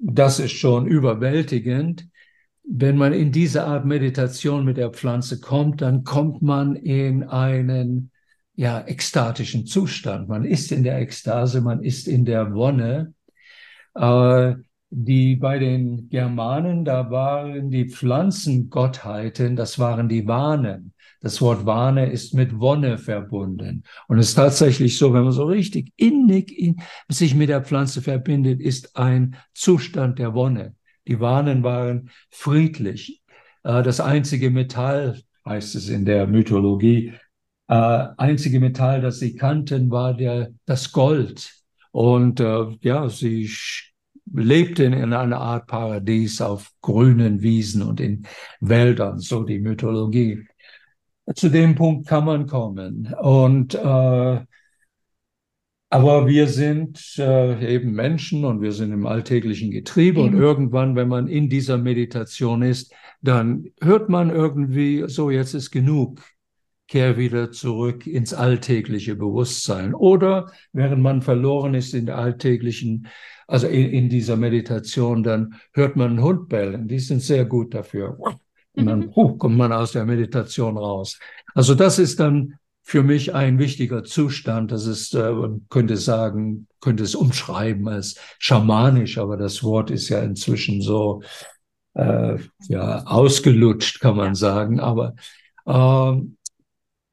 das 0.00 0.40
ist 0.40 0.50
schon 0.50 0.88
überwältigend. 0.88 2.08
Wenn 2.64 2.96
man 2.96 3.12
in 3.12 3.30
diese 3.30 3.62
Art 3.64 3.84
Meditation 3.84 4.64
mit 4.64 4.76
der 4.76 4.90
Pflanze 4.90 5.38
kommt, 5.38 5.82
dann 5.82 6.02
kommt 6.02 6.42
man 6.42 6.74
in 6.74 7.22
einen 7.22 8.10
ja, 8.56 8.80
ekstatischen 8.80 9.66
Zustand. 9.66 10.28
Man 10.28 10.44
ist 10.44 10.72
in 10.72 10.82
der 10.82 10.98
Ekstase, 10.98 11.60
man 11.60 11.80
ist 11.80 12.08
in 12.08 12.24
der 12.24 12.52
Wonne 12.54 13.14
äh, 13.94 14.54
die 14.90 15.36
bei 15.36 15.60
den 15.60 16.08
Germanen, 16.08 16.84
da 16.84 17.08
waren 17.12 17.70
die 17.70 17.88
Pflanzengottheiten, 17.88 19.54
das 19.54 19.78
waren 19.78 20.08
die 20.08 20.26
Wanen. 20.26 20.92
Das 21.24 21.40
Wort 21.40 21.64
Wahne 21.64 22.10
ist 22.10 22.34
mit 22.34 22.60
Wonne 22.60 22.98
verbunden. 22.98 23.84
Und 24.08 24.18
es 24.18 24.28
ist 24.28 24.34
tatsächlich 24.34 24.98
so, 24.98 25.14
wenn 25.14 25.24
man 25.24 25.32
so 25.32 25.44
richtig 25.44 25.90
innig 25.96 26.52
in, 26.52 26.82
sich 27.08 27.34
mit 27.34 27.48
der 27.48 27.64
Pflanze 27.64 28.02
verbindet, 28.02 28.60
ist 28.60 28.94
ein 28.94 29.34
Zustand 29.54 30.18
der 30.18 30.34
Wonne. 30.34 30.74
Die 31.08 31.20
Wahnen 31.20 31.62
waren 31.62 32.10
friedlich. 32.28 33.22
Äh, 33.62 33.82
das 33.82 34.00
einzige 34.00 34.50
Metall, 34.50 35.18
heißt 35.46 35.76
es 35.76 35.88
in 35.88 36.04
der 36.04 36.26
Mythologie, 36.26 37.14
äh, 37.68 37.74
einzige 38.18 38.60
Metall, 38.60 39.00
das 39.00 39.18
sie 39.18 39.34
kannten, 39.34 39.90
war 39.90 40.12
der, 40.12 40.50
das 40.66 40.92
Gold. 40.92 41.54
Und 41.90 42.38
äh, 42.40 42.66
ja, 42.82 43.08
sie 43.08 43.50
lebten 44.30 44.92
in 44.92 45.14
einer 45.14 45.40
Art 45.40 45.68
Paradies 45.68 46.42
auf 46.42 46.70
grünen 46.82 47.40
Wiesen 47.40 47.80
und 47.80 47.98
in 47.98 48.26
Wäldern, 48.60 49.20
so 49.20 49.42
die 49.42 49.60
Mythologie. 49.60 50.46
Zu 51.34 51.48
dem 51.48 51.74
Punkt 51.74 52.06
kann 52.06 52.24
man 52.24 52.46
kommen. 52.46 53.14
Und 53.14 53.74
äh, 53.74 54.40
aber 55.94 56.26
wir 56.26 56.48
sind 56.48 57.14
äh, 57.18 57.74
eben 57.74 57.92
Menschen 57.92 58.44
und 58.44 58.60
wir 58.60 58.72
sind 58.72 58.90
im 58.90 59.06
alltäglichen 59.06 59.70
Getriebe 59.70 60.20
eben. 60.20 60.34
und 60.34 60.40
irgendwann, 60.40 60.96
wenn 60.96 61.06
man 61.06 61.28
in 61.28 61.48
dieser 61.48 61.78
Meditation 61.78 62.62
ist, 62.62 62.92
dann 63.22 63.66
hört 63.80 64.08
man 64.08 64.30
irgendwie, 64.30 65.04
so 65.06 65.30
jetzt 65.30 65.54
ist 65.54 65.70
genug 65.70 66.20
kehr 66.88 67.16
wieder 67.16 67.52
zurück 67.52 68.06
ins 68.06 68.34
alltägliche 68.34 69.14
Bewusstsein. 69.14 69.94
Oder 69.94 70.50
während 70.72 71.02
man 71.02 71.22
verloren 71.22 71.74
ist 71.74 71.94
in 71.94 72.06
der 72.06 72.18
alltäglichen, 72.18 73.06
also 73.46 73.66
in, 73.68 73.90
in 73.90 74.08
dieser 74.08 74.36
Meditation, 74.36 75.22
dann 75.22 75.54
hört 75.72 75.96
man 75.96 76.10
einen 76.10 76.22
Hund 76.22 76.48
bellen. 76.48 76.88
Die 76.88 76.98
sind 76.98 77.22
sehr 77.22 77.44
gut 77.44 77.72
dafür. 77.72 78.18
Und 78.76 78.86
dann 78.86 79.14
huh, 79.14 79.36
kommt 79.36 79.56
man 79.56 79.72
aus 79.72 79.92
der 79.92 80.04
Meditation 80.04 80.76
raus. 80.76 81.18
Also 81.54 81.74
das 81.74 81.98
ist 81.98 82.20
dann 82.20 82.54
für 82.82 83.02
mich 83.02 83.34
ein 83.34 83.58
wichtiger 83.58 84.04
Zustand. 84.04 84.72
Das 84.72 84.86
ist, 84.86 85.14
äh, 85.14 85.32
man 85.32 85.66
könnte 85.70 85.96
sagen, 85.96 86.66
könnte 86.80 87.04
es 87.04 87.14
umschreiben 87.14 87.88
als 87.88 88.16
schamanisch, 88.38 89.18
aber 89.18 89.36
das 89.36 89.62
Wort 89.62 89.90
ist 89.90 90.08
ja 90.08 90.20
inzwischen 90.20 90.82
so 90.82 91.22
äh, 91.94 92.36
ja 92.68 93.04
ausgelutscht, 93.06 94.00
kann 94.00 94.16
man 94.16 94.34
sagen. 94.34 94.80
Aber 94.80 95.14
ähm, 95.66 96.36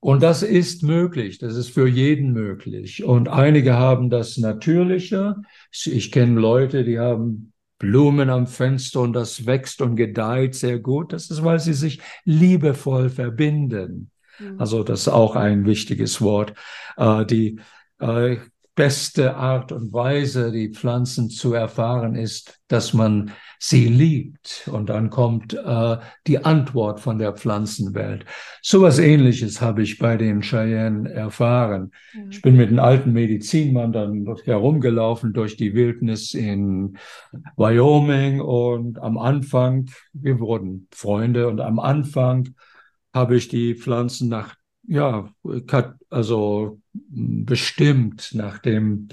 und 0.02 0.24
das 0.24 0.41
ist 0.41 0.82
möglich, 0.82 1.38
das 1.38 1.56
ist 1.56 1.69
für 1.69 1.88
jeden 1.88 2.34
möglich. 2.34 3.04
Und 3.04 3.30
einige 3.30 3.76
haben 3.76 4.10
das 4.10 4.38
natürlicher. 4.38 5.41
Ich 5.71 6.12
kenne 6.12 6.39
Leute, 6.39 6.84
die 6.84 7.00
haben 7.00 7.54
Blumen 7.82 8.30
am 8.30 8.46
Fenster 8.46 9.02
und 9.02 9.13
das 9.13 9.48
wächst 9.48 9.82
und 9.82 9.96
gedeiht 9.96 10.54
sehr 10.54 10.78
gut. 10.78 11.13
Das 11.13 11.32
ist, 11.32 11.44
weil 11.44 11.60
sie 11.60 11.74
sich 11.74 12.00
liebevoll 12.26 13.10
verbinden. 13.10 14.12
Mhm. 14.38 14.60
Also 14.60 14.84
das 14.84 15.02
ist 15.02 15.08
auch 15.08 15.36
ein 15.36 15.65
wichtiges 15.65 16.22
Wort. 16.22 16.54
Äh, 16.96 17.26
die 17.26 17.60
äh, 18.00 18.38
beste 18.82 19.36
Art 19.36 19.72
und 19.72 19.94
Weise, 19.94 20.52
die 20.52 20.70
Pflanzen 20.70 21.30
zu 21.30 21.54
erfahren, 21.54 22.15
ist, 22.15 22.60
dass 22.67 22.96
man 22.96 23.30
sie 23.60 23.86
liebt. 23.86 24.67
Und 24.74 24.89
dann 24.89 25.12
kommt 25.12 25.54
äh, 25.54 25.98
die 26.26 26.44
Antwort 26.44 27.00
von 27.00 27.20
der 27.20 27.34
Pflanzenwelt. 27.34 28.26
So 28.63 28.82
was 28.82 28.98
ähnliches 28.98 29.62
habe 29.62 29.84
ich 29.84 30.00
bei 30.00 30.17
den 30.17 30.41
Cheyenne 30.41 31.08
erfahren. 31.12 31.91
Ja. 32.15 32.22
Ich 32.32 32.41
bin 32.41 32.58
mit 32.58 32.70
einem 32.70 32.80
alten 32.80 33.13
Medizinmann 33.13 33.91
dann 33.91 34.26
herumgelaufen 34.46 35.32
durch 35.32 35.58
die 35.58 35.76
Wildnis 35.76 36.34
in 36.34 36.98
Wyoming 37.58 38.41
und 38.41 38.98
am 38.98 39.20
Anfang, 39.20 39.91
wir 40.12 40.39
wurden 40.39 40.88
Freunde 40.89 41.48
und 41.50 41.62
am 41.62 41.78
Anfang 41.78 42.56
habe 43.13 43.36
ich 43.36 43.48
die 43.48 43.76
Pflanzen 43.76 44.28
nach 44.28 44.56
ja, 44.84 45.30
also 46.10 46.80
bestimmt 46.94 48.32
nach 48.34 48.60
dem 48.60 49.10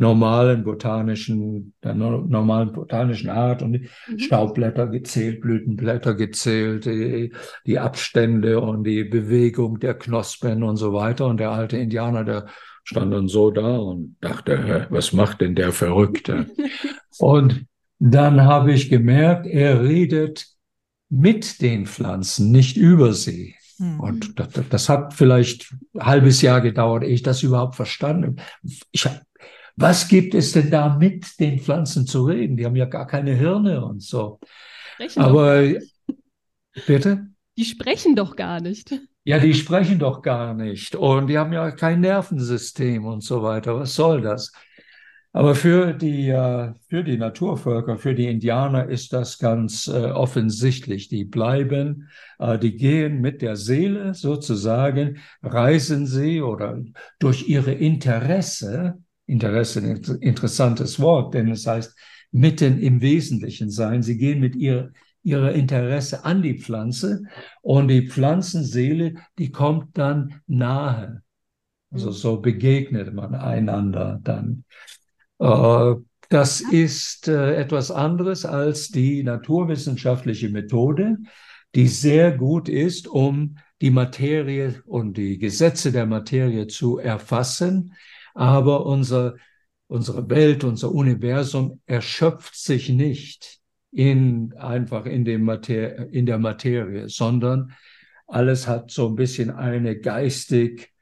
normalen 0.00 0.64
botanischen, 0.64 1.74
der 1.84 1.94
normalen 1.94 2.72
botanischen 2.72 3.28
Art 3.28 3.62
und 3.62 3.72
mhm. 3.72 4.18
Staubblätter 4.18 4.86
gezählt, 4.86 5.42
Blütenblätter 5.42 6.14
gezählt, 6.14 6.86
die, 6.86 7.32
die, 7.66 7.78
Abstände 7.78 8.60
und 8.60 8.84
die 8.84 9.04
Bewegung 9.04 9.78
der 9.78 9.94
Knospen 9.94 10.62
und 10.62 10.78
so 10.78 10.94
weiter. 10.94 11.26
Und 11.26 11.38
der 11.38 11.50
alte 11.50 11.76
Indianer, 11.76 12.24
der 12.24 12.46
stand 12.82 13.12
dann 13.12 13.28
so 13.28 13.50
da 13.50 13.76
und 13.76 14.16
dachte, 14.22 14.86
was 14.88 15.12
macht 15.12 15.42
denn 15.42 15.54
der 15.54 15.70
Verrückte? 15.70 16.46
und 17.18 17.66
dann 17.98 18.44
habe 18.44 18.72
ich 18.72 18.88
gemerkt, 18.88 19.46
er 19.46 19.82
redet 19.82 20.46
mit 21.10 21.60
den 21.60 21.84
Pflanzen, 21.84 22.50
nicht 22.50 22.78
über 22.78 23.12
sie. 23.12 23.54
Mhm. 23.80 24.00
Und 24.00 24.38
das, 24.38 24.48
das, 24.68 24.88
hat 24.90 25.14
vielleicht 25.14 25.72
ein 25.94 26.04
halbes 26.04 26.42
Jahr 26.42 26.60
gedauert, 26.60 27.02
ehe 27.02 27.14
ich 27.14 27.22
das 27.22 27.42
überhaupt 27.42 27.76
verstanden 27.76 28.36
Ich 28.92 29.06
hab, 29.06 29.22
was 29.74 30.06
gibt 30.06 30.34
es 30.34 30.52
denn 30.52 30.70
da 30.70 30.96
mit 30.98 31.40
den 31.40 31.58
Pflanzen 31.58 32.06
zu 32.06 32.26
reden? 32.26 32.58
Die 32.58 32.66
haben 32.66 32.76
ja 32.76 32.84
gar 32.84 33.06
keine 33.06 33.34
Hirne 33.34 33.82
und 33.82 34.02
so. 34.02 34.38
Sprechen 34.94 35.22
Aber 35.22 35.64
bitte? 36.86 37.28
Die 37.56 37.64
sprechen 37.64 38.14
doch 38.14 38.36
gar 38.36 38.60
nicht. 38.60 38.92
Ja, 39.24 39.38
die 39.38 39.54
sprechen 39.54 39.98
doch 39.98 40.20
gar 40.20 40.52
nicht. 40.52 40.94
Und 40.94 41.28
die 41.28 41.38
haben 41.38 41.52
ja 41.54 41.70
kein 41.70 42.00
Nervensystem 42.00 43.06
und 43.06 43.22
so 43.22 43.42
weiter. 43.42 43.76
Was 43.76 43.94
soll 43.94 44.20
das? 44.20 44.52
Aber 45.32 45.54
für 45.54 45.92
die, 45.92 46.28
äh, 46.28 46.72
für 46.88 47.04
die 47.04 47.16
Naturvölker, 47.16 47.98
für 47.98 48.14
die 48.14 48.26
Indianer 48.26 48.88
ist 48.88 49.12
das 49.12 49.38
ganz 49.38 49.86
äh, 49.86 50.10
offensichtlich. 50.10 51.08
Die 51.08 51.24
bleiben, 51.24 52.08
äh, 52.40 52.58
die 52.58 52.76
gehen 52.76 53.20
mit 53.20 53.40
der 53.40 53.54
Seele 53.54 54.14
sozusagen, 54.14 55.18
reisen 55.42 56.06
sie 56.06 56.42
oder 56.42 56.82
durch 57.20 57.48
ihre 57.48 57.72
Interesse, 57.72 58.98
Interesse 59.26 59.80
ein 59.80 60.02
interessantes 60.20 60.98
Wort, 60.98 61.34
denn 61.34 61.48
es 61.52 61.64
heißt 61.64 61.96
mitten 62.32 62.80
im 62.80 63.00
Wesentlichen 63.00 63.70
sein. 63.70 64.02
Sie 64.02 64.18
gehen 64.18 64.40
mit 64.40 64.56
ihr, 64.56 64.92
ihrer 65.22 65.52
Interesse 65.52 66.24
an 66.24 66.42
die 66.42 66.58
Pflanze 66.58 67.22
und 67.62 67.86
die 67.86 68.08
Pflanzenseele, 68.08 69.14
die 69.38 69.52
kommt 69.52 69.96
dann 69.96 70.40
nahe. 70.48 71.22
Also 71.92 72.10
so 72.10 72.40
begegnet 72.40 73.14
man 73.14 73.36
einander 73.36 74.18
dann. 74.22 74.64
Äh, 75.40 75.94
Das 76.28 76.60
ist 76.60 77.26
äh, 77.26 77.56
etwas 77.56 77.90
anderes 77.90 78.44
als 78.44 78.88
die 78.90 79.24
naturwissenschaftliche 79.24 80.48
Methode, 80.48 81.16
die 81.74 81.88
sehr 81.88 82.30
gut 82.36 82.68
ist, 82.68 83.08
um 83.08 83.56
die 83.80 83.90
Materie 83.90 84.80
und 84.86 85.16
die 85.16 85.38
Gesetze 85.38 85.90
der 85.90 86.06
Materie 86.06 86.68
zu 86.68 86.98
erfassen. 86.98 87.94
Aber 88.34 88.86
unser, 88.86 89.34
unsere 89.88 90.30
Welt, 90.30 90.62
unser 90.62 90.92
Universum 90.92 91.80
erschöpft 91.86 92.54
sich 92.54 92.90
nicht 92.90 93.58
in, 93.90 94.54
einfach 94.56 95.06
in, 95.06 95.24
dem 95.24 95.42
Mater 95.42 96.12
in 96.12 96.26
der 96.26 96.38
Materie, 96.38 97.08
sondern 97.08 97.72
alles 98.28 98.68
hat 98.68 98.92
so 98.92 99.08
ein 99.08 99.16
bisschen 99.16 99.50
eine 99.50 99.98
geistig, 99.98 100.92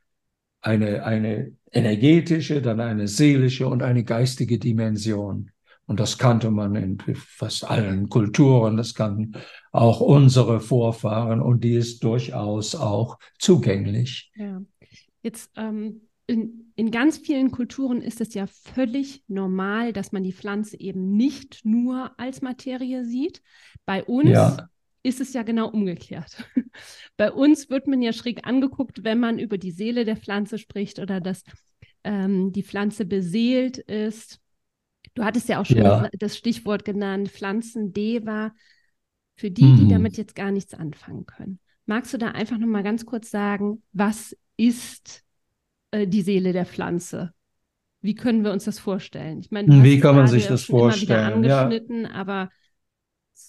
eine, 0.61 1.05
eine 1.05 1.53
energetische, 1.73 2.62
dann 2.62 2.81
eine 2.81 3.09
seelische 3.09 3.68
und 3.68 3.83
eine 3.83 4.05
geistige 4.05 4.59
Dimension. 4.59 5.51
Und 5.87 6.01
das 6.01 6.18
kannte 6.18 6.51
man 6.51 6.75
in 6.75 6.99
fast 7.14 7.64
allen 7.68 8.11
Kulturen, 8.11 8.77
das 8.77 8.94
kannten 8.94 9.33
auch 9.73 10.01
unsere 10.01 10.61
Vorfahren 10.61 11.40
und 11.40 11.64
die 11.64 11.75
ist 11.75 12.05
durchaus 12.05 12.75
auch 12.75 13.18
zugänglich. 13.38 14.31
Ja. 14.35 14.61
Jetzt 15.23 15.51
ähm, 15.57 16.03
in, 16.27 16.73
in 16.77 16.90
ganz 16.90 17.16
vielen 17.16 17.51
Kulturen 17.51 18.03
ist 18.03 18.21
es 18.21 18.35
ja 18.35 18.47
völlig 18.47 19.25
normal, 19.29 19.94
dass 19.94 20.12
man 20.12 20.23
die 20.23 20.35
Pflanze 20.35 20.79
eben 20.79 21.16
nicht 21.16 21.64
nur 21.64 22.12
als 22.21 22.42
Materie 22.42 23.07
sieht. 23.07 23.40
Bei 23.87 24.05
uns 24.05 24.31
ja. 24.31 24.68
Ist 25.02 25.20
es 25.20 25.32
ja 25.32 25.42
genau 25.42 25.68
umgekehrt. 25.68 26.44
Bei 27.16 27.32
uns 27.32 27.70
wird 27.70 27.87
man 27.87 28.02
ja 28.02 28.12
schräg 28.12 28.46
angeguckt, 28.46 29.04
wenn 29.04 29.18
man 29.20 29.38
über 29.38 29.58
die 29.58 29.70
Seele 29.70 30.04
der 30.04 30.16
Pflanze 30.16 30.58
spricht 30.58 30.98
oder 30.98 31.20
dass 31.20 31.42
ähm, 32.04 32.52
die 32.52 32.62
Pflanze 32.62 33.04
beseelt 33.04 33.78
ist 33.78 34.40
Du 35.18 35.24
hattest 35.24 35.48
ja 35.48 35.61
auch 35.61 35.66
schon 35.66 35.78
ja. 35.78 36.08
das 36.12 36.37
Stichwort 36.37 36.84
genannt, 36.84 37.28
Pflanzendeva, 37.28 38.52
für 39.37 39.50
die, 39.50 39.62
die 39.62 39.84
mhm. 39.84 39.88
damit 39.88 40.16
jetzt 40.16 40.37
gar 40.37 40.52
nichts 40.52 40.74
anfangen 40.74 41.26
können. 41.26 41.58
Magst 41.87 42.14
du 42.14 42.18
da 42.18 42.28
einfach 42.28 42.56
nochmal 42.56 42.84
ganz 42.84 43.04
kurz 43.04 43.28
sagen, 43.28 43.82
was 43.92 44.37
ist 44.56 45.24
äh, 45.90 46.06
die 46.06 46.22
Seele 46.22 46.52
der 46.52 46.66
Pflanze? 46.66 47.32
Wie 48.00 48.14
können 48.14 48.44
wir 48.44 48.52
uns 48.52 48.64
das 48.64 48.78
vorstellen? 48.78 49.40
Ich 49.40 49.50
meine, 49.50 49.82
wie 49.82 49.98
kann 49.98 50.14
man 50.14 50.28
sich 50.28 50.46
das 50.46 50.62
vorstellen? 50.62 51.32
Immer 51.32 51.42
wieder 51.42 51.62
angeschnitten, 51.64 52.02
ja. 52.02 52.11
aber 52.11 52.50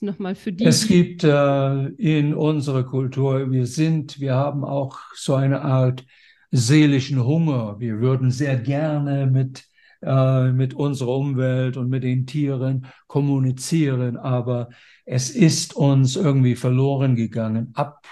nochmal 0.02 0.36
für 0.36 0.52
die. 0.52 0.66
Es 0.66 0.88
gibt 0.88 1.24
äh, 1.24 1.86
in 1.98 2.34
unserer 2.34 2.84
Kultur, 2.84 3.52
wir 3.52 3.66
sind, 3.66 4.20
wir 4.20 4.36
haben 4.36 4.64
auch 4.64 5.00
so 5.16 5.36
eine 5.36 5.62
Art 5.62 6.06
seelischen 6.52 7.24
Hunger. 7.24 7.80
Wir 7.80 8.00
würden 8.00 8.32
sehr 8.32 8.58
gerne 8.58 9.28
mit 9.28 9.70
äh, 10.02 10.54
mit 10.54 10.74
unserer 10.74 11.18
Umwelt 11.18 11.76
und 11.76 11.90
mit 11.90 12.04
den 12.04 12.26
Tieren 12.26 12.88
kommunizieren, 13.08 14.16
aber 14.16 14.70
es 15.04 15.30
ist 15.30 15.76
uns 15.76 16.16
irgendwie 16.16 16.56
verloren 16.56 17.18
gegangen, 17.18 17.72
ab, 17.74 18.08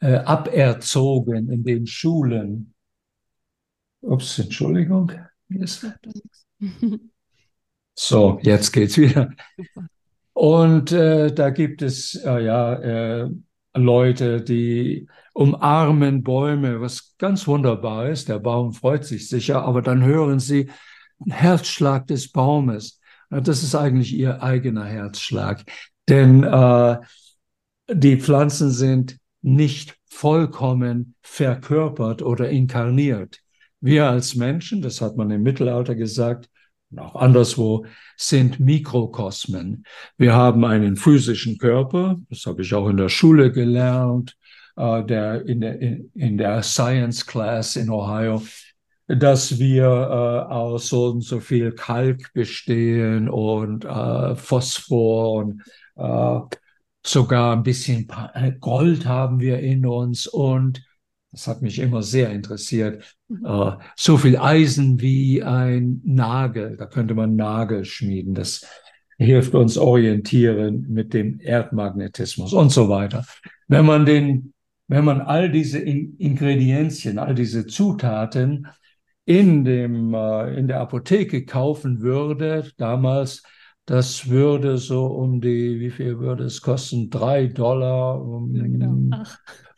äh, 0.00 0.14
aberzogen 0.16 1.48
in 1.48 1.62
den 1.62 1.86
Schulen. 1.86 2.74
Ups, 4.00 4.38
Entschuldigung. 4.38 5.12
So, 7.96 8.38
jetzt 8.42 8.72
geht's 8.72 8.96
wieder. 8.96 9.30
Und 10.40 10.90
äh, 10.90 11.34
da 11.34 11.50
gibt 11.50 11.82
es 11.82 12.14
äh, 12.14 12.42
ja 12.42 12.72
äh, 12.72 13.28
Leute, 13.74 14.40
die 14.40 15.06
umarmen 15.34 16.22
Bäume, 16.22 16.80
was 16.80 17.14
ganz 17.18 17.46
wunderbar 17.46 18.08
ist. 18.08 18.30
Der 18.30 18.38
Baum 18.38 18.72
freut 18.72 19.04
sich 19.04 19.28
sicher, 19.28 19.62
aber 19.62 19.82
dann 19.82 20.02
hören 20.02 20.40
sie, 20.40 20.70
Herzschlag 21.28 22.06
des 22.06 22.32
Baumes. 22.32 23.02
Das 23.28 23.62
ist 23.62 23.74
eigentlich 23.74 24.14
ihr 24.14 24.42
eigener 24.42 24.86
Herzschlag. 24.86 25.62
Denn 26.08 26.42
äh, 26.42 26.96
die 27.92 28.18
Pflanzen 28.18 28.70
sind 28.70 29.18
nicht 29.42 29.94
vollkommen 30.06 31.16
verkörpert 31.20 32.22
oder 32.22 32.48
inkarniert. 32.48 33.40
Wir 33.82 34.08
als 34.08 34.36
Menschen, 34.36 34.80
das 34.80 35.02
hat 35.02 35.18
man 35.18 35.30
im 35.32 35.42
Mittelalter 35.42 35.94
gesagt, 35.94 36.48
und 36.90 36.98
auch 36.98 37.14
anderswo, 37.16 37.86
sind 38.16 38.60
Mikrokosmen. 38.60 39.84
Wir 40.16 40.34
haben 40.34 40.64
einen 40.64 40.96
physischen 40.96 41.58
Körper, 41.58 42.18
das 42.28 42.46
habe 42.46 42.62
ich 42.62 42.74
auch 42.74 42.88
in 42.88 42.96
der 42.96 43.08
Schule 43.08 43.52
gelernt, 43.52 44.36
äh, 44.76 45.04
der, 45.04 45.46
in, 45.46 45.60
der, 45.60 45.80
in, 45.80 46.38
der 46.38 46.62
Science 46.62 47.26
Class 47.26 47.76
in 47.76 47.90
Ohio 47.90 48.42
dass 49.18 49.58
wir 49.58 49.86
äh, 49.86 50.52
aus 50.52 50.88
so 50.88 51.06
und 51.06 51.22
so 51.22 51.40
viel 51.40 51.72
Kalk 51.72 52.32
bestehen 52.32 53.28
und 53.28 53.84
äh, 53.84 54.36
Phosphor 54.36 55.34
und 55.34 55.62
äh, 55.96 56.40
sogar 57.04 57.56
ein 57.56 57.62
bisschen 57.62 58.08
äh, 58.34 58.52
Gold 58.60 59.06
haben 59.06 59.40
wir 59.40 59.58
in 59.58 59.84
uns 59.84 60.28
und 60.28 60.82
das 61.32 61.46
hat 61.46 61.62
mich 61.62 61.78
immer 61.78 62.02
sehr 62.02 62.30
interessiert. 62.30 63.16
Mhm. 63.28 63.46
Äh, 63.46 63.72
so 63.96 64.16
viel 64.16 64.36
Eisen 64.36 65.00
wie 65.00 65.42
ein 65.42 66.00
Nagel, 66.04 66.76
da 66.76 66.86
könnte 66.86 67.14
man 67.14 67.36
Nagel 67.36 67.84
schmieden. 67.84 68.34
Das 68.34 68.66
hilft 69.18 69.54
uns 69.54 69.76
orientieren 69.76 70.86
mit 70.88 71.12
dem 71.12 71.40
Erdmagnetismus 71.40 72.52
und 72.52 72.70
so 72.70 72.88
weiter. 72.88 73.24
Wenn 73.68 73.84
man 73.84 74.06
den, 74.06 74.54
wenn 74.88 75.04
man 75.04 75.20
all 75.20 75.50
diese 75.50 75.78
Ingredienzien, 75.78 77.18
all 77.18 77.34
diese 77.34 77.66
Zutaten 77.66 78.66
in, 79.26 79.64
dem, 79.64 80.14
äh, 80.14 80.54
in 80.58 80.66
der 80.66 80.80
Apotheke 80.80 81.44
kaufen 81.44 82.00
würde, 82.00 82.70
damals, 82.78 83.42
das 83.84 84.28
würde 84.28 84.78
so 84.78 85.06
um 85.06 85.40
die, 85.40 85.80
wie 85.80 85.90
viel 85.90 86.18
würde 86.18 86.44
es 86.44 86.62
kosten? 86.62 87.10
Drei 87.10 87.46
Dollar, 87.46 88.22
um, 88.22 88.52
genau. 88.52 89.24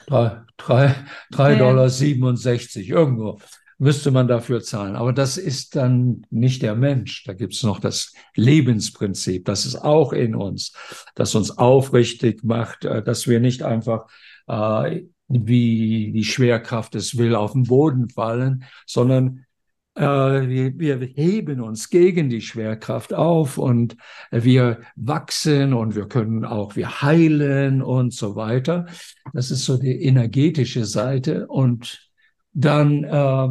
Drei, 0.06 0.42
drei, 0.56 0.94
drei 1.30 1.54
Dollar 1.56 1.88
67, 1.88 2.88
irgendwo 2.88 3.38
müsste 3.78 4.12
man 4.12 4.28
dafür 4.28 4.62
zahlen. 4.62 4.94
Aber 4.94 5.12
das 5.12 5.36
ist 5.36 5.74
dann 5.74 6.24
nicht 6.30 6.62
der 6.62 6.76
Mensch. 6.76 7.24
Da 7.24 7.32
gibt 7.32 7.54
es 7.54 7.64
noch 7.64 7.80
das 7.80 8.12
Lebensprinzip. 8.36 9.44
Das 9.44 9.66
ist 9.66 9.76
auch 9.76 10.12
in 10.12 10.36
uns, 10.36 10.72
das 11.16 11.34
uns 11.34 11.58
aufrichtig 11.58 12.44
macht, 12.44 12.84
äh, 12.84 13.02
dass 13.02 13.26
wir 13.26 13.40
nicht 13.40 13.62
einfach 13.64 14.06
äh, 14.46 15.02
wie 15.32 16.12
die 16.12 16.24
Schwerkraft 16.24 16.94
es 16.94 17.16
will, 17.16 17.34
auf 17.34 17.52
den 17.52 17.64
Boden 17.64 18.08
fallen, 18.10 18.64
sondern 18.86 19.46
äh, 19.94 20.02
wir, 20.02 21.00
wir 21.00 21.06
heben 21.06 21.60
uns 21.60 21.90
gegen 21.90 22.28
die 22.28 22.40
Schwerkraft 22.40 23.12
auf 23.12 23.58
und 23.58 23.96
wir 24.30 24.80
wachsen 24.96 25.74
und 25.74 25.94
wir 25.94 26.06
können 26.08 26.44
auch, 26.44 26.76
wir 26.76 27.02
heilen 27.02 27.82
und 27.82 28.12
so 28.12 28.36
weiter. 28.36 28.86
Das 29.32 29.50
ist 29.50 29.64
so 29.64 29.76
die 29.76 30.02
energetische 30.04 30.84
Seite 30.84 31.46
und 31.46 32.10
dann 32.52 33.04
äh, 33.04 33.48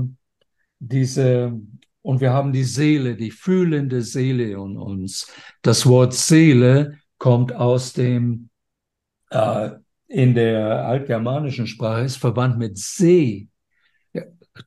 diese, 0.79 1.59
und 2.01 2.21
wir 2.21 2.33
haben 2.33 2.53
die 2.53 2.63
Seele, 2.63 3.15
die 3.15 3.31
fühlende 3.31 4.01
Seele 4.01 4.51
in 4.51 4.77
uns. 4.77 5.31
Das 5.61 5.85
Wort 5.85 6.13
Seele 6.13 6.97
kommt 7.17 7.53
aus 7.53 7.93
dem 7.93 8.49
äh, 9.29 9.71
in 10.07 10.35
der 10.35 10.85
altgermanischen 10.85 11.67
Sprache 11.67 12.01
ist 12.01 12.17
verwandt 12.17 12.57
mit 12.57 12.77
See. 12.77 13.47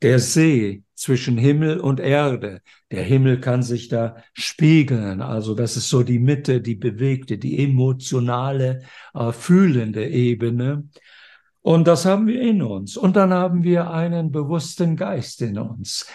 Der 0.03 0.18
See 0.18 0.83
zwischen 0.94 1.37
Himmel 1.37 1.79
und 1.81 2.01
Erde. 2.01 2.62
Der 2.90 3.03
Himmel 3.03 3.40
kann 3.40 3.62
sich 3.62 3.88
da 3.88 4.16
spiegeln. 4.33 5.20
Also 5.20 5.55
das 5.55 5.77
ist 5.77 5.88
so 5.88 6.03
die 6.03 6.18
Mitte, 6.18 6.61
die 6.61 6.77
bewegte, 6.77 7.38
die 7.38 7.62
emotionale, 7.62 8.83
äh, 9.12 9.33
fühlende 9.33 10.09
Ebene. 10.09 10.88
Und 11.61 11.87
das 11.87 12.05
haben 12.05 12.27
wir 12.27 12.40
in 12.40 12.62
uns. 12.62 12.97
Und 12.97 13.16
dann 13.16 13.33
haben 13.33 13.64
wir 13.64 13.90
einen 13.90 14.31
bewussten 14.31 14.97
Geist 14.97 15.42
in 15.42 15.59
uns. 15.59 16.07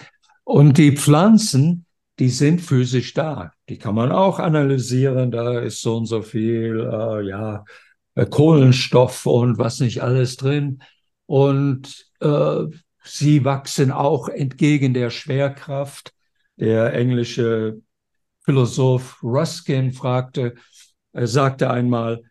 Und 0.44 0.78
die 0.78 0.96
Pflanzen, 0.96 1.86
die 2.20 2.30
sind 2.30 2.62
physisch 2.62 3.14
da. 3.14 3.52
Die 3.68 3.78
kann 3.78 3.96
man 3.96 4.12
auch 4.12 4.40
analysieren. 4.40 5.32
Da 5.32 5.60
ist 5.60 5.82
so 5.82 5.98
und 5.98 6.06
so 6.06 6.22
viel, 6.22 6.80
äh, 6.80 7.28
ja, 7.28 7.66
äh, 8.16 8.26
Kohlenstoff 8.26 9.26
und 9.26 9.58
was 9.58 9.80
nicht 9.80 10.02
alles 10.02 10.38
drin. 10.38 10.82
Und 11.26 12.08
äh, 12.22 12.66
sie 13.10 13.46
wachsen 13.46 13.92
auch 13.92 14.30
entgegen 14.30 14.94
der 14.94 15.10
Schwerkraft. 15.10 16.14
Der 16.58 16.94
englische 16.94 17.82
Philosoph 18.42 19.22
Ruskin 19.24 19.92
fragte, 19.92 20.56
er 21.14 21.28
sagte 21.28 21.70
einmal, 21.70 22.24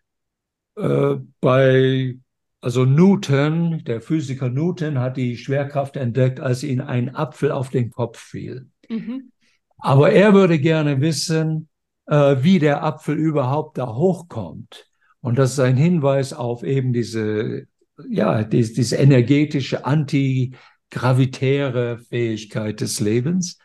äh, 0.75 1.15
bei, 1.41 2.17
also 2.61 2.85
Newton, 2.85 3.83
der 3.83 4.01
Physiker 4.01 4.49
Newton 4.49 4.99
hat 4.99 5.17
die 5.17 5.37
Schwerkraft 5.37 5.97
entdeckt, 5.97 6.39
als 6.39 6.63
ihm 6.63 6.81
ein 6.81 7.15
Apfel 7.15 7.51
auf 7.51 7.69
den 7.69 7.91
Kopf 7.91 8.19
fiel. 8.19 8.67
Mhm. 8.87 9.31
Aber 9.77 10.11
er 10.11 10.33
würde 10.33 10.59
gerne 10.59 11.01
wissen, 11.01 11.69
äh, 12.05 12.37
wie 12.41 12.59
der 12.59 12.83
Apfel 12.83 13.15
überhaupt 13.15 13.77
da 13.77 13.95
hochkommt. 13.95 14.87
Und 15.21 15.37
das 15.37 15.53
ist 15.53 15.59
ein 15.59 15.77
Hinweis 15.77 16.33
auf 16.33 16.63
eben 16.63 16.93
diese, 16.93 17.67
ja, 18.09 18.43
diese, 18.43 18.73
diese 18.73 18.97
energetische, 18.97 19.85
antigravitäre 19.85 21.99
Fähigkeit 21.99 22.81
des 22.81 22.99
Lebens. 22.99 23.57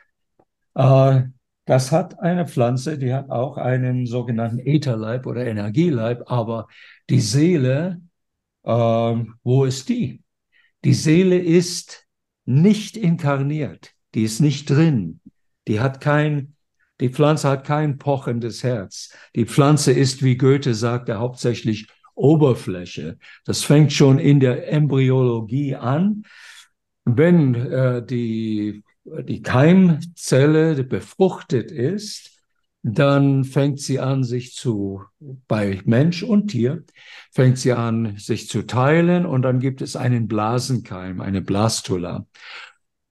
Äh, 0.75 1.23
Das 1.66 1.92
hat 1.92 2.20
eine 2.20 2.47
Pflanze, 2.47 2.99
die 2.99 3.14
hat 3.14 3.31
auch 3.31 3.57
einen 3.57 4.05
sogenannten 4.07 4.59
Ätherleib 4.59 5.25
oder 5.27 5.47
Energieleib, 5.47 6.31
aber 6.31 6.66
die 7.09 7.20
Seele, 7.20 8.03
äh, 8.64 8.70
wo 8.70 9.64
ist 9.64 9.88
die? 9.88 10.23
Die 10.85 10.92
Seele 10.94 11.38
ist 11.38 12.07
nicht 12.44 12.97
inkarniert, 12.99 13.92
die 14.14 14.25
ist 14.25 14.40
nicht 14.40 14.68
drin, 14.68 15.20
die 15.66 15.81
hat 15.81 16.03
kein, 16.03 16.55
die 17.01 17.09
Pflanze 17.09 17.49
hat 17.49 17.64
kein 17.64 17.97
pochendes 17.97 18.62
Herz. 18.62 19.14
Die 19.35 19.47
Pflanze 19.47 19.92
ist, 19.92 20.23
wie 20.23 20.37
Goethe 20.37 20.75
sagte, 20.75 21.18
hauptsächlich 21.18 21.88
Oberfläche. 22.14 23.18
Das 23.44 23.64
fängt 23.64 23.92
schon 23.92 24.18
in 24.18 24.40
der 24.40 24.72
Embryologie 24.72 25.74
an. 25.74 26.24
Wenn 27.05 27.55
äh, 27.55 28.05
die, 28.05 28.83
die 29.05 29.42
Keimzelle 29.42 30.83
befruchtet 30.85 31.70
ist, 31.70 32.35
dann 32.83 33.44
fängt 33.44 33.81
sie 33.81 33.98
an, 33.98 34.24
sich 34.24 34.55
zu, 34.55 35.03
bei 35.48 35.81
Mensch 35.87 36.22
und 36.22 36.48
Tier, 36.48 36.85
fängt 37.33 37.59
sie 37.59 37.72
an, 37.72 38.18
sich 38.18 38.46
zu 38.48 38.62
teilen 38.62 39.24
und 39.24 39.40
dann 39.40 39.59
gibt 39.59 39.81
es 39.81 39.96
einen 39.96 40.29
Blasenkeim, 40.29 41.22
eine 41.22 41.40
Blastula. 41.40 42.27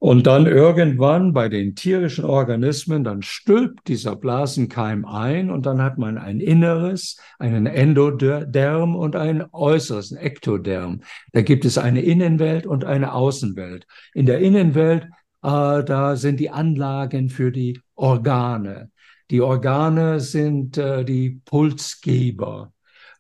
Und 0.04 0.28
dann 0.28 0.48
irgendwann 0.48 1.32
bei 1.32 1.48
den 1.48 1.76
tierischen 1.76 2.26
Organismen, 2.26 3.06
dann 3.06 3.22
stülpt 3.22 3.88
dieser 3.88 4.18
Blasenkeim 4.18 5.06
ein 5.06 5.50
und 5.50 5.66
dann 5.66 5.82
hat 5.82 5.98
man 5.98 6.18
ein 6.18 6.42
inneres, 6.42 7.16
einen 7.40 7.68
Endoderm 7.68 8.98
und 8.98 9.16
ein 9.16 9.46
äußeres, 9.54 10.12
ein 10.12 10.18
Ektoderm. 10.18 11.04
Da 11.32 11.42
gibt 11.42 11.64
es 11.64 11.78
eine 11.78 12.02
Innenwelt 12.02 12.68
und 12.68 12.84
eine 12.84 13.14
Außenwelt. 13.14 13.88
In 14.14 14.26
der 14.26 14.40
Innenwelt, 14.40 15.06
äh, 15.42 15.86
da 15.86 16.18
sind 16.18 16.42
die 16.42 16.50
Anlagen 16.50 17.30
für 17.30 17.54
die 17.54 17.80
Organe. 17.96 18.92
Die 19.32 19.40
Organe 19.40 20.20
sind 20.20 20.78
äh, 20.78 21.06
die 21.06 21.40
Pulsgeber. 21.46 22.73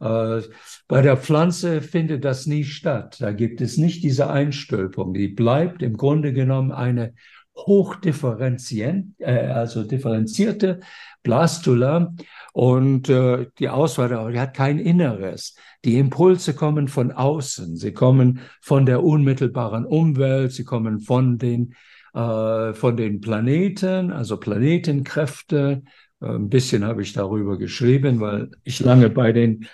Äh, 0.04 0.42
bei 0.88 1.02
der 1.02 1.18
Pflanze 1.18 1.82
findet 1.82 2.26
das 2.26 2.46
nie 2.46 2.66
statt. 2.66 3.18
Da 3.22 3.32
gibt 3.32 3.62
es 3.62 3.78
nicht 3.78 4.04
diese 4.04 4.30
Einstülpung. 4.30 5.14
Die 5.14 5.30
bleibt 5.30 5.82
im 5.82 5.96
Grunde 5.96 6.34
genommen 6.34 6.72
eine 6.72 7.14
hochdifferenziert, 7.56 9.06
äh, 9.20 9.48
also 9.48 9.84
differenzierte 9.84 10.82
Blastula 11.22 12.14
und 12.52 13.08
äh, 13.10 13.48
die 13.60 13.70
Auswahl, 13.70 14.32
die 14.32 14.40
hat 14.40 14.56
kein 14.56 14.80
Inneres. 14.80 15.56
Die 15.86 15.98
Impulse 15.98 16.54
kommen 16.54 16.88
von 16.88 17.12
außen, 17.12 17.78
sie 17.78 17.94
kommen 17.94 18.40
von 18.62 18.86
der 18.86 19.04
unmittelbaren 19.04 19.86
Umwelt, 19.86 20.52
sie 20.52 20.66
kommen 20.66 21.00
von 21.00 21.38
den 21.38 21.76
äh, 22.14 22.74
von 22.74 22.98
den 22.98 23.22
Planeten, 23.22 24.12
also 24.12 24.38
Planetenkräfte. 24.38 25.84
Äh, 26.22 26.26
ein 26.26 26.50
bisschen 26.50 26.84
habe 26.84 27.02
ich 27.02 27.14
darüber 27.14 27.58
geschrieben, 27.58 28.20
weil 28.20 28.52
ich 28.64 28.80
lange 28.80 29.10
bei 29.10 29.32
den 29.32 29.68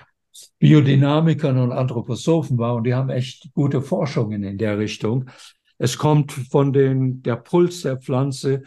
Biodynamikern 0.59 1.57
und 1.57 1.71
Anthroposophen 1.71 2.57
war 2.57 2.75
und 2.75 2.83
die 2.85 2.93
haben 2.93 3.09
echt 3.09 3.53
gute 3.53 3.81
Forschungen 3.81 4.43
in 4.43 4.57
der 4.57 4.77
Richtung. 4.77 5.29
Es 5.77 5.97
kommt 5.97 6.31
von 6.31 6.73
den, 6.73 7.21
der 7.23 7.37
Puls 7.37 7.81
der 7.81 7.97
Pflanze 7.97 8.63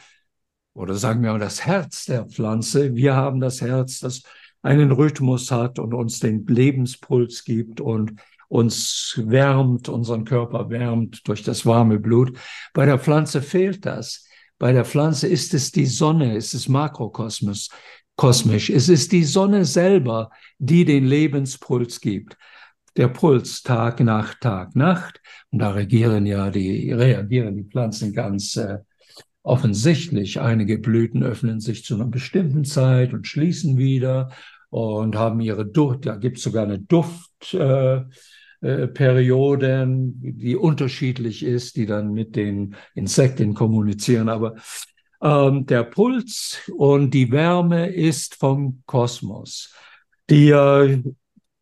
oder 0.75 0.95
sagen 0.95 1.23
wir 1.23 1.33
mal 1.33 1.39
das 1.39 1.67
Herz 1.67 2.07
der 2.07 2.27
Pflanze. 2.27 2.95
Wir 2.95 3.15
haben 3.15 3.41
das 3.41 3.61
Herz, 3.61 4.01
das 4.01 4.23
einen 4.63 4.93
Rhythmus 4.93 5.51
hat 5.51 5.79
und 5.79 5.93
uns 5.93 6.21
den 6.21 6.47
Lebenspuls 6.47 7.45
gibt 7.45 7.81
und 7.81 8.15
uns 8.49 9.21
wärmt, 9.25 9.89
unseren 9.89 10.25
Körper 10.25 10.71
wärmt 10.71 11.27
durch 11.27 11.43
das 11.43 11.67
warme 11.67 11.99
Blut. 11.99 12.39
Bei 12.75 12.87
der 12.87 12.99
Pflanze 12.99 13.43
fehlt 13.43 13.87
das. 13.87 14.27
Bei 14.59 14.73
der 14.73 14.85
Pflanze 14.85 15.27
ist 15.27 15.55
es 15.55 15.73
die 15.73 15.87
Sonne, 15.87 16.37
ist 16.37 16.55
es 16.55 16.69
Makrokosmos 16.69 17.71
kosmisch. 18.17 18.71
Es 18.71 18.89
ist 18.89 19.13
die 19.13 19.25
Sonne 19.25 19.65
selber, 19.65 20.31
die 20.59 20.85
den 20.85 21.05
Lebenspuls 21.05 22.01
gibt. 22.01 22.37
Der 22.97 23.09
Puls 23.09 23.63
Tag, 23.63 24.01
Nacht, 24.01 24.41
Tag, 24.41 24.77
Nacht. 24.77 25.21
Und 25.51 25.61
da 25.61 25.71
reagieren 25.71 26.27
ja 26.27 26.51
die, 26.51 26.93
reagieren 26.93 27.57
die 27.57 27.65
Pflanzen 27.65 28.13
ganz 28.13 28.57
äh, 28.57 28.79
offensichtlich. 29.43 30.41
Einige 30.41 30.79
Blüten 30.79 31.23
öffnen 31.23 31.61
sich 31.61 31.85
zu 31.85 31.95
einer 31.95 32.07
bestimmten 32.07 32.65
Zeit 32.65 33.13
und 33.13 33.27
schließen 33.27 33.79
wieder 33.79 34.31
und 34.71 35.17
haben 35.17 35.41
ihre 35.41 35.67
Duft. 35.67 36.07
Da 36.07 36.17
gibt 36.17 36.39
es 36.39 36.45
sogar 36.45 36.65
eine 36.65 36.79
Duftperioden, 36.79 38.09
äh, 38.63 40.29
äh, 40.29 40.33
die 40.33 40.57
unterschiedlich 40.57 41.43
ist, 41.43 41.77
die 41.77 41.87
dann 41.87 42.13
mit 42.13 42.37
den 42.37 42.75
Insekten 42.95 43.55
kommunizieren. 43.55 44.29
Aber 44.29 44.55
ähm, 45.23 45.67
der 45.67 45.85
Puls 45.85 46.61
und 46.77 47.13
die 47.13 47.31
Wärme 47.31 47.89
ist 47.89 48.35
vom 48.35 48.83
Kosmos. 48.87 49.73
Die, 50.29 50.51
äh, 50.51 51.03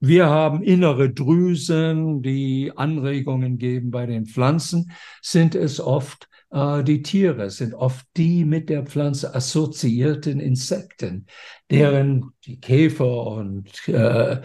wir 0.01 0.27
haben 0.29 0.63
innere 0.63 1.11
Drüsen, 1.11 2.23
die 2.23 2.73
Anregungen 2.75 3.59
geben 3.59 3.91
bei 3.91 4.07
den 4.07 4.27
Pflanzen, 4.27 4.91
sind 5.21 5.55
es 5.55 5.79
oft 5.79 6.29
äh, 6.51 6.83
die 6.83 7.03
Tiere, 7.03 7.51
sind 7.51 7.75
oft 7.75 8.07
die 8.17 8.45
mit 8.45 8.69
der 8.71 8.85
Pflanze 8.87 9.35
assoziierten 9.35 10.41
Insekten, 10.41 11.27
deren 11.71 12.33
die 12.47 12.61
Käfer 12.61 13.27
und 13.27 13.89
äh, 13.89 14.41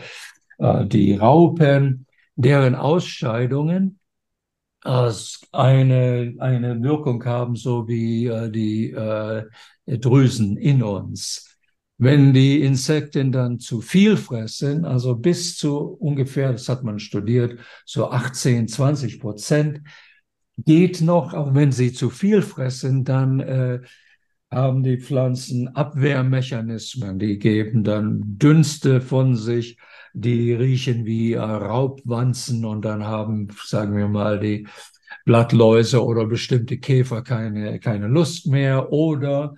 äh, 0.57 0.85
die 0.85 1.15
Raupen, 1.15 2.05
deren 2.35 2.75
Ausscheidungen 2.75 3.99
eine, 4.85 6.35
eine 6.39 6.81
Wirkung 6.83 7.23
haben, 7.25 7.55
so 7.55 7.87
wie 7.87 8.27
äh, 8.27 8.49
die 8.51 8.91
äh, 8.91 9.43
Drüsen 9.87 10.57
in 10.57 10.83
uns. 10.83 11.57
Wenn 11.97 12.33
die 12.33 12.61
Insekten 12.61 13.31
dann 13.31 13.59
zu 13.59 13.81
viel 13.81 14.17
fressen, 14.17 14.83
also 14.83 15.15
bis 15.15 15.57
zu 15.57 15.77
ungefähr, 15.77 16.51
das 16.51 16.67
hat 16.67 16.83
man 16.83 16.99
studiert, 16.99 17.59
so 17.85 18.09
18, 18.09 18.67
20 18.67 19.19
Prozent, 19.19 19.81
geht 20.57 21.01
noch, 21.01 21.33
auch 21.33 21.53
wenn 21.53 21.71
sie 21.71 21.93
zu 21.93 22.09
viel 22.09 22.41
fressen, 22.41 23.05
dann 23.05 23.39
äh, 23.39 23.79
haben 24.51 24.83
die 24.83 24.99
Pflanzen 24.99 25.69
Abwehrmechanismen, 25.75 27.17
die 27.17 27.39
geben 27.39 27.83
dann 27.83 28.21
Dünste 28.37 29.01
von 29.01 29.35
sich, 29.35 29.77
die 30.15 30.53
riechen 30.53 31.05
wie 31.05 31.33
äh, 31.33 31.39
Raubwanzen 31.39 32.65
und 32.65 32.83
dann 32.83 33.05
haben, 33.05 33.49
sagen 33.65 33.95
wir 33.97 34.07
mal, 34.07 34.39
die 34.39 34.67
Blattläuse 35.25 36.03
oder 36.03 36.25
bestimmte 36.25 36.77
Käfer 36.77 37.21
keine, 37.21 37.79
keine 37.79 38.07
Lust 38.07 38.47
mehr 38.47 38.91
oder 38.91 39.55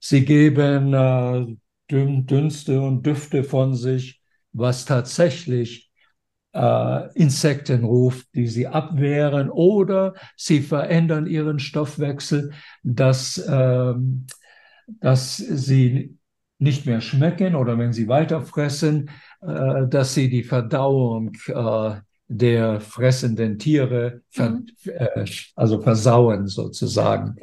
sie 0.00 0.24
geben 0.24 0.92
äh, 0.92 1.46
Dünste 1.90 2.80
und 2.80 3.06
Düfte 3.06 3.44
von 3.44 3.74
sich, 3.74 4.20
was 4.52 4.84
tatsächlich 4.84 5.90
äh, 6.52 7.12
Insekten 7.14 7.84
ruft, 7.84 8.26
die 8.34 8.46
sie 8.46 8.66
abwehren 8.66 9.50
oder 9.50 10.14
sie 10.36 10.60
verändern 10.60 11.26
ihren 11.26 11.58
Stoffwechsel, 11.58 12.52
dass, 12.82 13.38
äh, 13.38 13.94
dass 15.00 15.36
sie 15.36 16.18
nicht 16.58 16.86
mehr 16.86 17.00
schmecken 17.00 17.54
oder 17.54 17.78
wenn 17.78 17.92
sie 17.92 18.08
weiter 18.08 18.42
fressen, 18.42 19.10
äh, 19.42 19.88
dass 19.88 20.14
sie 20.14 20.28
die 20.28 20.44
Verdauung 20.44 21.32
äh, 21.48 21.94
der 22.28 22.80
fressenden 22.80 23.58
Tiere 23.58 24.22
ver 24.30 24.50
mhm. 24.50 24.66
äh, 24.84 25.24
also 25.54 25.80
versauen 25.80 26.46
sozusagen. 26.46 27.36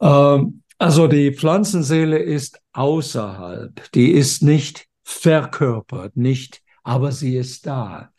Ähm, 0.00 0.62
also 0.78 1.08
die 1.08 1.32
Pflanzenseele 1.34 2.18
ist 2.18 2.60
außerhalb, 2.72 3.90
die 3.92 4.12
ist 4.12 4.42
nicht 4.42 4.86
verkörpert, 5.02 6.16
nicht, 6.16 6.62
aber 6.82 7.12
sie 7.12 7.36
ist 7.36 7.66
da. 7.66 8.10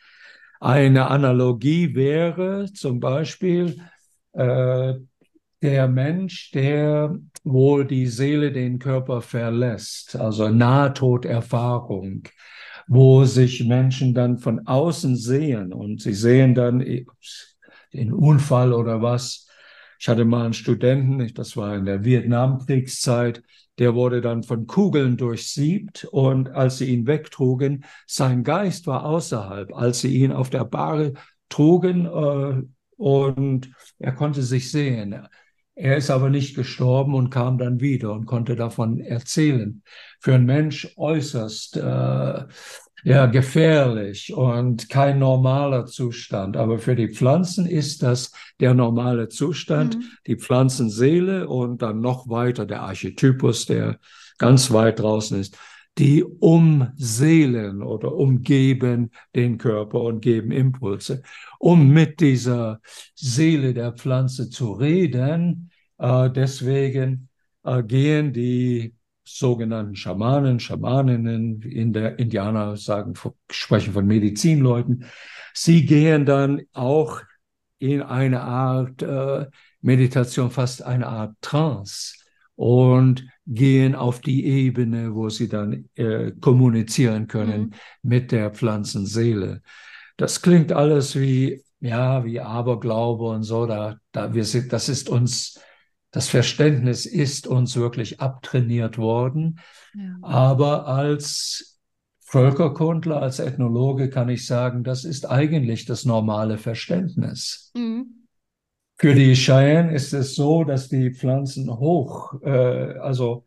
Eine 0.59 1.09
Analogie 1.09 1.95
wäre 1.95 2.71
zum 2.71 2.99
Beispiel 2.99 3.81
äh, 4.33 4.93
der 5.61 5.87
Mensch, 5.87 6.51
der 6.51 7.15
wo 7.43 7.81
die 7.83 8.07
Seele 8.07 8.51
den 8.51 8.77
Körper 8.77 9.21
verlässt, 9.21 10.15
also 10.15 10.49
Nahtoderfahrung 10.49 12.23
wo 12.87 13.25
sich 13.25 13.65
Menschen 13.65 14.13
dann 14.13 14.37
von 14.37 14.67
außen 14.67 15.15
sehen 15.15 15.73
und 15.73 16.01
sie 16.01 16.13
sehen 16.13 16.55
dann 16.55 16.79
den 17.93 18.13
Unfall 18.13 18.73
oder 18.73 19.01
was. 19.01 19.47
Ich 19.99 20.09
hatte 20.09 20.25
mal 20.25 20.45
einen 20.45 20.53
Studenten, 20.53 21.31
das 21.33 21.55
war 21.55 21.75
in 21.75 21.85
der 21.85 22.03
Vietnamkriegszeit, 22.03 23.43
der 23.77 23.95
wurde 23.95 24.21
dann 24.21 24.43
von 24.43 24.67
Kugeln 24.67 25.17
durchsiebt 25.17 26.05
und 26.11 26.49
als 26.49 26.79
sie 26.79 26.93
ihn 26.93 27.07
wegtrugen, 27.07 27.85
sein 28.07 28.43
Geist 28.43 28.87
war 28.87 29.05
außerhalb, 29.05 29.73
als 29.75 30.01
sie 30.01 30.15
ihn 30.15 30.31
auf 30.31 30.49
der 30.49 30.65
Bahre 30.65 31.13
trugen 31.49 32.05
äh, 32.05 32.63
und 32.97 33.71
er 33.99 34.11
konnte 34.13 34.41
sich 34.41 34.71
sehen. 34.71 35.27
Er 35.75 35.97
ist 35.97 36.09
aber 36.09 36.29
nicht 36.29 36.55
gestorben 36.55 37.15
und 37.15 37.29
kam 37.29 37.57
dann 37.57 37.79
wieder 37.79 38.11
und 38.11 38.25
konnte 38.25 38.55
davon 38.55 38.99
erzählen. 38.99 39.81
Für 40.19 40.35
einen 40.35 40.45
Mensch 40.45 40.93
äußerst 40.97 41.77
äh, 41.77 42.43
ja 43.03 43.25
gefährlich 43.25 44.33
und 44.33 44.89
kein 44.89 45.19
normaler 45.19 45.85
Zustand. 45.85 46.57
Aber 46.57 46.77
für 46.77 46.95
die 46.95 47.09
Pflanzen 47.09 47.65
ist 47.65 48.03
das 48.03 48.31
der 48.59 48.73
normale 48.73 49.29
Zustand, 49.29 49.97
mhm. 49.97 50.03
die 50.27 50.35
Pflanzenseele 50.35 51.47
und 51.47 51.81
dann 51.81 52.01
noch 52.01 52.29
weiter 52.29 52.65
der 52.65 52.81
Archetypus, 52.81 53.65
der 53.65 53.99
ganz 54.37 54.71
weit 54.71 54.99
draußen 54.99 55.39
ist 55.39 55.57
die 55.97 56.23
umseelen 56.23 57.83
oder 57.83 58.13
umgeben 58.13 59.11
den 59.35 59.57
Körper 59.57 60.01
und 60.01 60.21
geben 60.21 60.51
Impulse. 60.51 61.21
Um 61.59 61.89
mit 61.89 62.19
dieser 62.21 62.81
Seele 63.15 63.73
der 63.73 63.93
Pflanze 63.93 64.49
zu 64.49 64.71
reden, 64.73 65.71
äh, 65.97 66.29
deswegen 66.29 67.29
äh, 67.63 67.83
gehen 67.83 68.33
die 68.33 68.95
sogenannten 69.23 69.95
Schamanen, 69.95 70.59
Schamaninnen, 70.59 71.61
in 71.61 71.93
der 71.93 72.19
Indianer 72.19 72.75
sagen, 72.77 73.13
sprechen 73.49 73.93
von 73.93 74.07
Medizinleuten, 74.07 75.05
sie 75.53 75.85
gehen 75.85 76.25
dann 76.25 76.61
auch 76.73 77.21
in 77.79 78.01
eine 78.01 78.41
Art 78.41 79.01
äh, 79.01 79.47
Meditation, 79.81 80.51
fast 80.51 80.83
eine 80.83 81.07
Art 81.07 81.35
Trance 81.41 82.20
und 82.61 83.25
gehen 83.47 83.95
auf 83.95 84.21
die 84.21 84.45
Ebene, 84.45 85.15
wo 85.15 85.29
sie 85.29 85.49
dann 85.49 85.89
äh, 85.95 86.31
kommunizieren 86.39 87.27
können 87.27 87.61
mhm. 87.61 87.73
mit 88.03 88.31
der 88.31 88.51
Pflanzenseele. 88.51 89.63
Das 90.15 90.43
klingt 90.43 90.71
alles 90.71 91.15
wie, 91.19 91.63
ja, 91.79 92.23
wie 92.23 92.39
Aberglaube 92.39 93.23
und 93.23 93.41
so. 93.41 93.65
Da, 93.65 93.97
da 94.11 94.35
wir 94.35 94.45
sind, 94.45 94.71
das 94.73 94.89
ist 94.89 95.09
uns, 95.09 95.59
das 96.11 96.27
Verständnis 96.29 97.07
ist 97.07 97.47
uns 97.47 97.75
wirklich 97.75 98.19
abtrainiert 98.19 98.99
worden. 98.99 99.59
Ja. 99.95 100.17
Aber 100.21 100.85
als 100.85 101.79
Völkerkundler, 102.19 103.23
als 103.23 103.39
Ethnologe 103.39 104.11
kann 104.11 104.29
ich 104.29 104.45
sagen, 104.45 104.83
das 104.83 105.03
ist 105.03 105.27
eigentlich 105.27 105.85
das 105.85 106.05
normale 106.05 106.59
Verständnis. 106.59 107.71
Mhm. 107.73 108.20
Für 109.01 109.15
die 109.15 109.33
Cheyenne 109.33 109.95
ist 109.95 110.13
es 110.13 110.35
so, 110.35 110.63
dass 110.63 110.87
die 110.87 111.09
Pflanzen 111.09 111.71
hoch, 111.71 112.39
äh, 112.43 112.99
also 112.99 113.45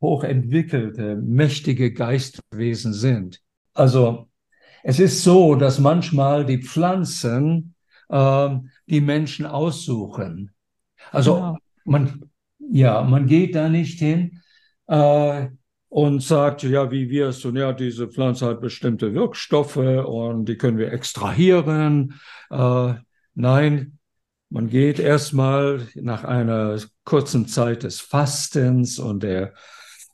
hochentwickelte, 0.00 1.16
mächtige 1.16 1.92
Geistwesen 1.92 2.94
sind. 2.94 3.42
Also 3.74 4.30
es 4.82 5.00
ist 5.00 5.22
so, 5.22 5.56
dass 5.56 5.78
manchmal 5.78 6.46
die 6.46 6.62
Pflanzen 6.62 7.74
äh, 8.08 8.48
die 8.86 9.02
Menschen 9.02 9.44
aussuchen. 9.44 10.52
Also 11.12 11.34
genau. 11.34 11.58
man, 11.84 12.30
ja, 12.58 13.02
man 13.02 13.26
geht 13.26 13.56
da 13.56 13.68
nicht 13.68 13.98
hin 13.98 14.40
äh, 14.86 15.48
und 15.90 16.22
sagt, 16.22 16.62
ja, 16.62 16.90
wie 16.90 17.10
wir 17.10 17.28
es 17.28 17.40
tun, 17.40 17.56
ja, 17.56 17.74
diese 17.74 18.08
Pflanze 18.08 18.46
hat 18.46 18.62
bestimmte 18.62 19.12
Wirkstoffe 19.12 19.76
und 19.76 20.46
die 20.46 20.56
können 20.56 20.78
wir 20.78 20.94
extrahieren. 20.94 22.18
Äh, 22.48 22.94
nein, 23.34 23.98
man 24.54 24.68
geht 24.68 25.00
erstmal 25.00 25.88
nach 25.96 26.22
einer 26.22 26.78
kurzen 27.02 27.48
Zeit 27.48 27.82
des 27.82 28.00
Fastens 28.00 29.00
und 29.00 29.24
der 29.24 29.52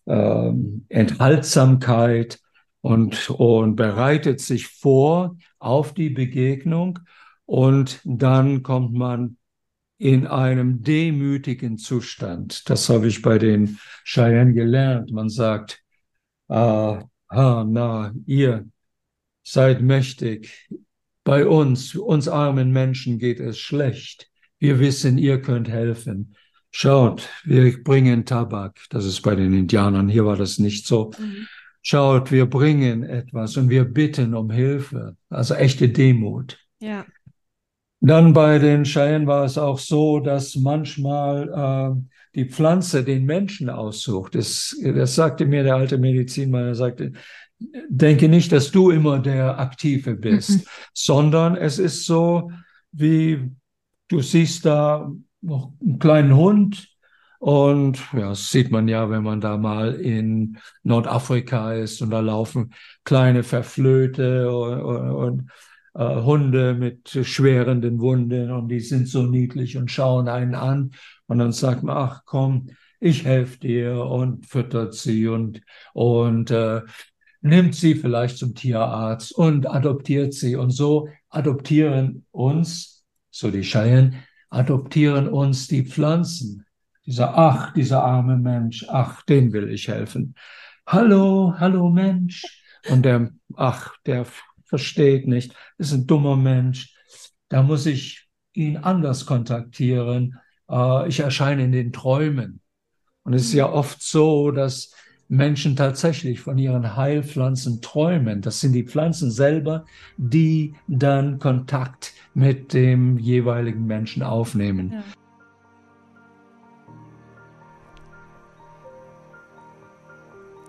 äh, 0.07 0.53
Enthaltsamkeit 0.88 2.40
und, 2.81 3.29
und 3.29 3.76
bereitet 3.76 4.40
sich 4.40 4.68
vor 4.68 5.37
auf 5.59 5.92
die 5.92 6.09
Begegnung 6.09 7.00
und 7.44 8.00
dann 8.05 8.62
kommt 8.62 8.94
man 8.94 9.37
in 9.98 10.26
einem 10.26 10.83
demütigen 10.83 11.76
Zustand. 11.76 12.70
Das 12.70 12.88
habe 12.88 13.09
ich 13.09 13.20
bei 13.20 13.37
den 13.37 13.79
Cheyenne 14.05 14.55
gelernt. 14.55 15.12
Man 15.12 15.29
sagt, 15.29 15.83
ah, 16.48 17.05
na, 17.29 18.14
ihr 18.24 18.66
seid 19.42 19.83
mächtig. 19.83 20.70
Bei 21.24 21.46
uns, 21.46 21.94
uns 21.94 22.28
armen 22.28 22.72
Menschen 22.72 23.18
geht 23.18 23.40
es 23.40 23.59
schlecht. 23.59 24.30
Wir 24.59 24.78
wissen, 24.78 25.18
ihr 25.18 25.40
könnt 25.40 25.68
helfen. 25.68 26.35
Schaut, 26.70 27.28
wir 27.44 27.83
bringen 27.83 28.24
Tabak. 28.24 28.78
Das 28.90 29.04
ist 29.04 29.22
bei 29.22 29.35
den 29.35 29.52
Indianern. 29.52 30.09
Hier 30.09 30.24
war 30.24 30.37
das 30.37 30.59
nicht 30.59 30.87
so. 30.87 31.11
Mhm. 31.18 31.46
Schaut, 31.83 32.30
wir 32.30 32.46
bringen 32.46 33.02
etwas 33.02 33.56
und 33.56 33.70
wir 33.70 33.85
bitten 33.85 34.35
um 34.35 34.50
Hilfe. 34.50 35.16
Also 35.28 35.54
echte 35.54 35.88
Demut. 35.88 36.59
Ja. 36.78 37.06
Dann 38.00 38.33
bei 38.33 38.59
den 38.59 38.85
Cheyenne 38.85 39.26
war 39.26 39.44
es 39.44 39.59
auch 39.59 39.78
so, 39.78 40.20
dass 40.20 40.56
manchmal 40.56 41.48
äh, 41.48 42.18
die 42.35 42.48
Pflanze 42.48 43.04
den 43.04 43.24
Menschen 43.26 43.68
aussucht. 43.68 44.35
Das, 44.35 44.76
das 44.83 45.14
sagte 45.14 45.44
mir 45.44 45.64
der 45.64 45.74
alte 45.74 45.98
Medizinmann. 45.98 46.66
Er 46.66 46.74
sagte, 46.74 47.12
denke 47.88 48.29
nicht, 48.29 48.53
dass 48.53 48.70
du 48.70 48.90
immer 48.90 49.18
der 49.18 49.59
Aktive 49.59 50.14
bist, 50.14 50.51
mhm. 50.51 50.62
sondern 50.94 51.57
es 51.57 51.79
ist 51.79 52.07
so, 52.07 52.51
wie 52.92 53.51
Du 54.11 54.20
siehst 54.20 54.66
da 54.66 55.09
noch 55.40 55.73
einen 55.81 56.01
kleinen 56.01 56.35
Hund 56.35 56.88
und 57.38 57.96
ja, 58.12 58.31
das 58.31 58.51
sieht 58.51 58.73
man 58.73 58.88
ja, 58.88 59.09
wenn 59.09 59.23
man 59.23 59.40
da 59.40 59.57
mal 59.57 59.94
in 59.94 60.59
Nordafrika 60.83 61.75
ist 61.75 62.03
und 62.03 62.11
da 62.11 62.18
laufen 62.18 62.75
kleine 63.05 63.44
Verflöte 63.44 64.53
und, 64.53 64.81
und, 64.83 65.11
und 65.11 65.51
äh, 65.94 66.23
Hunde 66.23 66.75
mit 66.75 67.09
schwerenden 67.23 68.01
Wunden 68.01 68.51
und 68.51 68.66
die 68.68 68.81
sind 68.81 69.07
so 69.07 69.23
niedlich 69.23 69.77
und 69.77 69.92
schauen 69.92 70.29
einen 70.29 70.57
an 70.57 70.90
und 71.29 71.38
dann 71.38 71.53
sagt 71.53 71.85
man, 71.85 71.96
ach 71.96 72.23
komm, 72.25 72.70
ich 72.99 73.25
helfe 73.25 73.61
dir 73.61 74.05
und 74.07 74.44
füttert 74.44 74.94
sie 74.94 75.29
und, 75.29 75.62
und 75.92 76.51
äh, 76.51 76.81
nimmt 77.40 77.74
sie 77.74 77.94
vielleicht 77.94 78.38
zum 78.38 78.55
Tierarzt 78.55 79.33
und 79.33 79.68
adoptiert 79.68 80.35
sie 80.35 80.57
und 80.57 80.70
so 80.70 81.09
adoptieren 81.29 82.26
uns 82.31 83.00
so 83.31 83.50
die 83.50 83.62
Cheyenne, 83.62 84.24
adoptieren 84.50 85.29
uns 85.29 85.68
die 85.68 85.85
Pflanzen. 85.85 86.66
Dieser, 87.07 87.37
ach, 87.37 87.72
dieser 87.72 88.05
arme 88.05 88.37
Mensch, 88.37 88.85
ach, 88.88 89.22
den 89.22 89.53
will 89.53 89.70
ich 89.70 89.88
helfen. 89.88 90.35
Hallo, 90.87 91.55
hallo 91.59 91.88
Mensch. 91.88 92.42
Und 92.88 93.05
der, 93.05 93.31
ach, 93.57 93.94
der 94.07 94.26
versteht 94.64 95.26
nicht, 95.26 95.55
ist 95.79 95.92
ein 95.92 96.07
dummer 96.07 96.37
Mensch. 96.37 96.94
Da 97.48 97.62
muss 97.62 97.87
ich 97.87 98.29
ihn 98.53 98.76
anders 98.76 99.26
kontaktieren. 99.26 100.38
Äh, 100.68 101.09
ich 101.09 101.20
erscheine 101.20 101.64
in 101.64 101.72
den 101.72 101.92
Träumen. 101.92 102.61
Und 103.22 103.35
es 103.35 103.42
ist 103.42 103.53
ja 103.55 103.70
oft 103.70 104.03
so, 104.03 104.50
dass 104.50 104.94
Menschen 105.31 105.77
tatsächlich 105.77 106.40
von 106.40 106.59
ihren 106.59 106.97
Heilpflanzen 106.97 107.81
träumen. 107.81 108.43
Das 108.43 108.61
sind 108.61 108.73
die 108.73 108.83
Pflanzen 108.83 109.31
selber, 109.31 109.87
die 110.16 110.75
dann 110.88 111.38
Kontakt 111.38 112.12
mit 112.35 112.73
dem 112.75 113.16
jeweiligen 113.16 113.87
Menschen 113.87 114.25
aufnehmen. 114.25 114.90
Ja. 114.93 115.05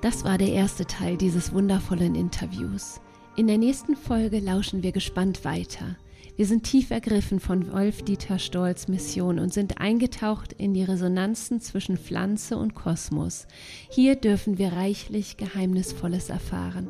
Das 0.01 0.23
war 0.23 0.37
der 0.37 0.49
erste 0.49 0.85
Teil 0.85 1.17
dieses 1.17 1.53
wundervollen 1.53 2.13
Interviews. 2.13 3.01
In 3.35 3.47
der 3.47 3.57
nächsten 3.57 3.95
Folge 3.95 4.39
lauschen 4.39 4.83
wir 4.83 4.91
gespannt 4.91 5.43
weiter. 5.43 5.95
Wir 6.37 6.45
sind 6.45 6.63
tief 6.63 6.91
ergriffen 6.91 7.39
von 7.39 7.71
Wolf-Dieter 7.71 8.39
Stolz 8.39 8.87
Mission 8.87 9.37
und 9.37 9.53
sind 9.53 9.79
eingetaucht 9.79 10.53
in 10.53 10.73
die 10.73 10.83
Resonanzen 10.83 11.59
zwischen 11.59 11.97
Pflanze 11.97 12.57
und 12.57 12.73
Kosmos. 12.73 13.47
Hier 13.89 14.15
dürfen 14.15 14.57
wir 14.57 14.73
reichlich 14.73 15.37
Geheimnisvolles 15.37 16.29
erfahren, 16.29 16.87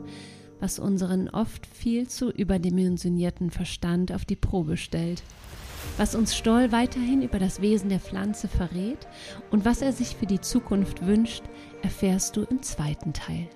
was 0.59 0.77
unseren 0.77 1.27
oft 1.27 1.65
viel 1.65 2.07
zu 2.07 2.29
überdimensionierten 2.29 3.49
Verstand 3.49 4.11
auf 4.13 4.25
die 4.25 4.35
Probe 4.35 4.77
stellt. 4.77 5.23
Was 5.97 6.13
uns 6.13 6.35
Stoll 6.35 6.71
weiterhin 6.71 7.23
über 7.23 7.39
das 7.39 7.61
Wesen 7.61 7.89
der 7.89 7.99
Pflanze 7.99 8.47
verrät 8.47 9.07
und 9.49 9.65
was 9.65 9.81
er 9.81 9.91
sich 9.91 10.15
für 10.15 10.27
die 10.27 10.39
Zukunft 10.39 11.05
wünscht, 11.05 11.43
erfährst 11.81 12.37
du 12.37 12.43
im 12.43 12.61
zweiten 12.61 13.11
Teil. 13.13 13.49